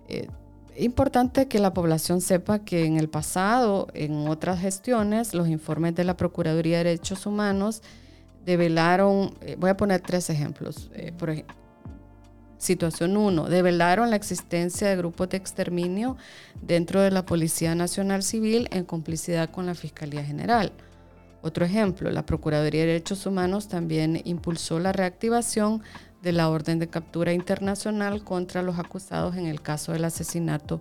Eh, 0.09 0.29
importante 0.77 1.49
que 1.49 1.59
la 1.59 1.73
población 1.73 2.21
sepa 2.21 2.61
que 2.61 2.85
en 2.85 2.99
el 2.99 3.09
pasado, 3.09 3.89
en 3.95 4.29
otras 4.29 4.61
gestiones, 4.61 5.35
los 5.35 5.49
informes 5.49 5.95
de 5.95 6.05
la 6.05 6.17
Procuraduría 6.17 6.79
de 6.79 6.85
Derechos 6.85 7.27
Humanos 7.27 7.83
develaron, 8.45 9.35
eh, 9.41 9.57
voy 9.59 9.71
a 9.71 9.77
poner 9.77 10.01
tres 10.01 10.31
ejemplos. 10.31 10.91
por 11.19 11.31
ejemplo, 11.31 11.63
Situación 12.63 13.17
1. 13.17 13.49
Develaron 13.49 14.11
la 14.11 14.17
existencia 14.17 14.89
de 14.89 14.97
grupos 14.97 15.29
de 15.31 15.37
exterminio 15.37 16.17
dentro 16.61 17.01
de 17.01 17.11
la 17.11 17.27
Policía 17.27 17.75
Nacional 17.75 18.23
Civil 18.23 18.69
en 18.71 18.85
complicidad 18.85 19.51
con 19.51 19.67
la 19.67 19.75
Fiscalía 19.75 20.23
General. 20.23 20.71
Otro 21.43 21.65
ejemplo, 21.65 22.11
la 22.11 22.25
Procuraduría 22.25 22.83
de 22.83 22.87
Derechos 22.87 23.27
Humanos 23.27 23.69
también 23.69 24.21
impulsó 24.25 24.79
la 24.79 24.93
reactivación 24.93 25.83
de 26.23 26.33
la 26.33 26.49
orden 26.49 26.79
de 26.79 26.89
captura 26.89 27.33
internacional 27.33 28.23
contra 28.23 28.63
los 28.63 28.79
acusados 28.79 29.37
en 29.37 29.47
el 29.47 29.61
caso 29.61 29.93
del 29.93 30.05
asesinato 30.05 30.81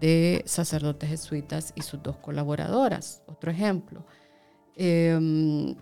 de 0.00 0.42
sacerdotes 0.46 1.08
jesuitas 1.08 1.72
y 1.74 1.82
sus 1.82 2.02
dos 2.02 2.16
colaboradoras. 2.16 3.22
Otro 3.26 3.50
ejemplo. 3.50 4.04
Em, 4.76 5.74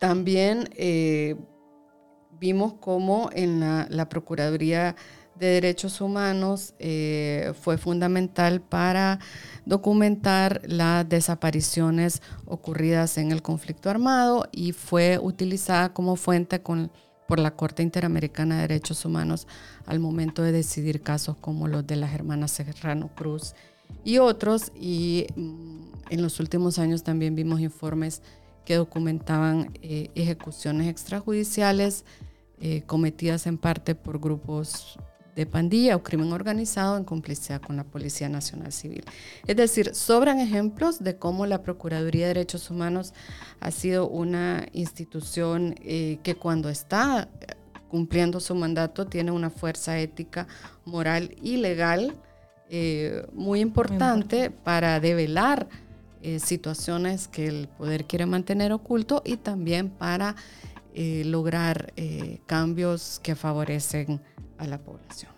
también 0.00 0.68
eh, 0.76 1.36
vimos 2.40 2.74
cómo 2.80 3.30
en 3.32 3.60
la, 3.60 4.08
Procuraduría 4.08 4.96
de 5.40 5.46
Derechos 5.46 6.00
Humanos 6.02 6.74
eh, 6.78 7.54
fue 7.60 7.78
fundamental 7.78 8.60
para 8.60 9.18
documentar 9.64 10.60
las 10.66 11.08
desapariciones 11.08 12.20
ocurridas 12.44 13.16
en 13.16 13.32
el 13.32 13.40
conflicto 13.40 13.88
armado 13.88 14.46
y 14.52 14.72
fue 14.72 15.18
utilizada 15.18 15.94
como 15.94 16.16
fuente 16.16 16.60
con, 16.60 16.92
por 17.26 17.38
la 17.38 17.56
Corte 17.56 17.82
Interamericana 17.82 18.56
de 18.56 18.68
Derechos 18.68 19.04
Humanos 19.06 19.48
al 19.86 19.98
momento 19.98 20.42
de 20.42 20.52
decidir 20.52 21.00
casos 21.00 21.36
como 21.38 21.68
los 21.68 21.86
de 21.86 21.96
las 21.96 22.14
hermanas 22.14 22.50
Serrano 22.50 23.08
Cruz 23.14 23.54
y 24.04 24.18
otros. 24.18 24.72
Y 24.78 25.26
mm, 25.36 25.92
en 26.10 26.22
los 26.22 26.38
últimos 26.38 26.78
años 26.78 27.02
también 27.02 27.34
vimos 27.34 27.60
informes 27.60 28.20
que 28.66 28.76
documentaban 28.76 29.72
eh, 29.80 30.10
ejecuciones 30.14 30.88
extrajudiciales 30.88 32.04
eh, 32.60 32.82
cometidas 32.82 33.46
en 33.46 33.56
parte 33.56 33.94
por 33.94 34.20
grupos 34.20 34.98
de 35.34 35.46
pandilla 35.46 35.96
o 35.96 36.02
crimen 36.02 36.32
organizado 36.32 36.96
en 36.96 37.04
complicidad 37.04 37.60
con 37.60 37.76
la 37.76 37.84
Policía 37.84 38.28
Nacional 38.28 38.72
Civil. 38.72 39.04
Es 39.46 39.56
decir, 39.56 39.94
sobran 39.94 40.40
ejemplos 40.40 41.02
de 41.02 41.16
cómo 41.16 41.46
la 41.46 41.62
Procuraduría 41.62 42.26
de 42.26 42.34
Derechos 42.34 42.70
Humanos 42.70 43.12
ha 43.60 43.70
sido 43.70 44.08
una 44.08 44.66
institución 44.72 45.74
eh, 45.82 46.18
que 46.22 46.34
cuando 46.34 46.68
está 46.68 47.28
cumpliendo 47.88 48.40
su 48.40 48.54
mandato 48.54 49.06
tiene 49.06 49.30
una 49.30 49.50
fuerza 49.50 49.98
ética, 49.98 50.46
moral 50.84 51.34
y 51.42 51.56
legal 51.56 52.14
eh, 52.68 53.26
muy, 53.32 53.60
importante 53.60 54.50
para 54.50 55.00
develar 55.00 55.68
eh, 56.22 56.38
situaciones 56.38 57.26
que 57.26 57.48
el 57.48 57.68
poder 57.68 58.04
quiere 58.04 58.26
mantener 58.26 58.72
oculto 58.72 59.22
y 59.24 59.36
también 59.36 59.90
para 59.90 60.36
lograr 60.92 61.94
cambios 62.46 63.20
que 63.22 63.36
favorecen 63.36 64.20
a 64.60 64.66
la 64.66 64.78
población. 64.78 65.32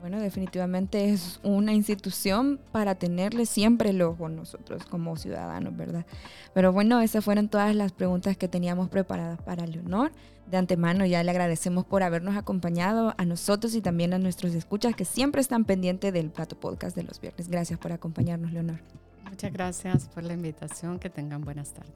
Bueno, 0.00 0.20
definitivamente 0.20 1.10
es 1.10 1.38
una 1.44 1.72
institución 1.72 2.58
para 2.72 2.96
tenerle 2.96 3.46
siempre 3.46 3.90
el 3.90 4.02
ojo 4.02 4.28
nosotros 4.28 4.84
como 4.84 5.16
ciudadanos, 5.16 5.76
¿verdad? 5.76 6.04
Pero 6.52 6.72
bueno, 6.72 7.00
esas 7.00 7.24
fueron 7.24 7.48
todas 7.48 7.72
las 7.76 7.92
preguntas 7.92 8.36
que 8.36 8.48
teníamos 8.48 8.88
preparadas 8.88 9.40
para 9.42 9.64
Leonor. 9.64 10.10
De 10.50 10.56
antemano 10.56 11.06
ya 11.06 11.22
le 11.22 11.30
agradecemos 11.30 11.84
por 11.84 12.02
habernos 12.02 12.36
acompañado 12.36 13.14
a 13.16 13.24
nosotros 13.24 13.76
y 13.76 13.80
también 13.80 14.12
a 14.12 14.18
nuestros 14.18 14.54
escuchas 14.54 14.96
que 14.96 15.04
siempre 15.04 15.40
están 15.40 15.64
pendientes 15.64 16.12
del 16.12 16.30
Plato 16.30 16.58
Podcast 16.58 16.96
de 16.96 17.04
los 17.04 17.20
viernes. 17.20 17.48
Gracias 17.48 17.78
por 17.78 17.92
acompañarnos, 17.92 18.52
Leonor. 18.52 18.80
Muchas 19.32 19.50
gracias 19.50 20.08
por 20.14 20.24
la 20.24 20.34
invitación. 20.34 20.98
Que 20.98 21.08
tengan 21.08 21.40
buenas 21.40 21.72
tardes. 21.72 21.94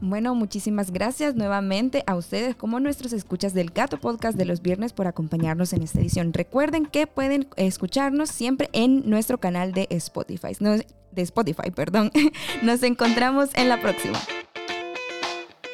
Bueno, 0.00 0.36
muchísimas 0.36 0.92
gracias 0.92 1.34
nuevamente 1.34 2.04
a 2.06 2.14
ustedes 2.14 2.54
como 2.54 2.78
nuestros 2.78 3.12
escuchas 3.12 3.52
del 3.52 3.70
Gato 3.70 3.98
Podcast 3.98 4.38
de 4.38 4.44
los 4.44 4.62
viernes 4.62 4.92
por 4.92 5.08
acompañarnos 5.08 5.72
en 5.72 5.82
esta 5.82 5.98
edición. 5.98 6.32
Recuerden 6.32 6.86
que 6.86 7.08
pueden 7.08 7.48
escucharnos 7.56 8.30
siempre 8.30 8.70
en 8.72 9.10
nuestro 9.10 9.38
canal 9.38 9.72
de 9.72 9.88
Spotify. 9.90 10.52
de 10.60 11.22
Spotify, 11.22 11.72
perdón. 11.74 12.12
Nos 12.62 12.84
encontramos 12.84 13.50
en 13.54 13.68
la 13.68 13.80
próxima. 13.80 14.20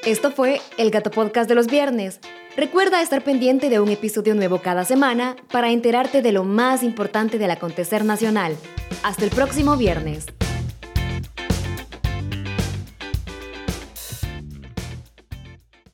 Esto 0.06 0.30
fue 0.30 0.62
el 0.78 0.90
Gato 0.90 1.10
Podcast 1.10 1.50
de 1.50 1.54
los 1.54 1.66
viernes. 1.66 2.18
Recuerda 2.56 3.02
estar 3.02 3.22
pendiente 3.22 3.68
de 3.68 3.78
un 3.78 3.90
episodio 3.90 4.34
nuevo 4.34 4.62
cada 4.62 4.86
semana 4.86 5.36
para 5.52 5.70
enterarte 5.70 6.22
de 6.22 6.32
lo 6.32 6.44
más 6.44 6.82
importante 6.82 7.36
del 7.36 7.50
acontecer 7.50 8.06
nacional. 8.06 8.56
Hasta 9.02 9.24
el 9.24 9.30
próximo 9.30 9.76
viernes. 9.76 10.24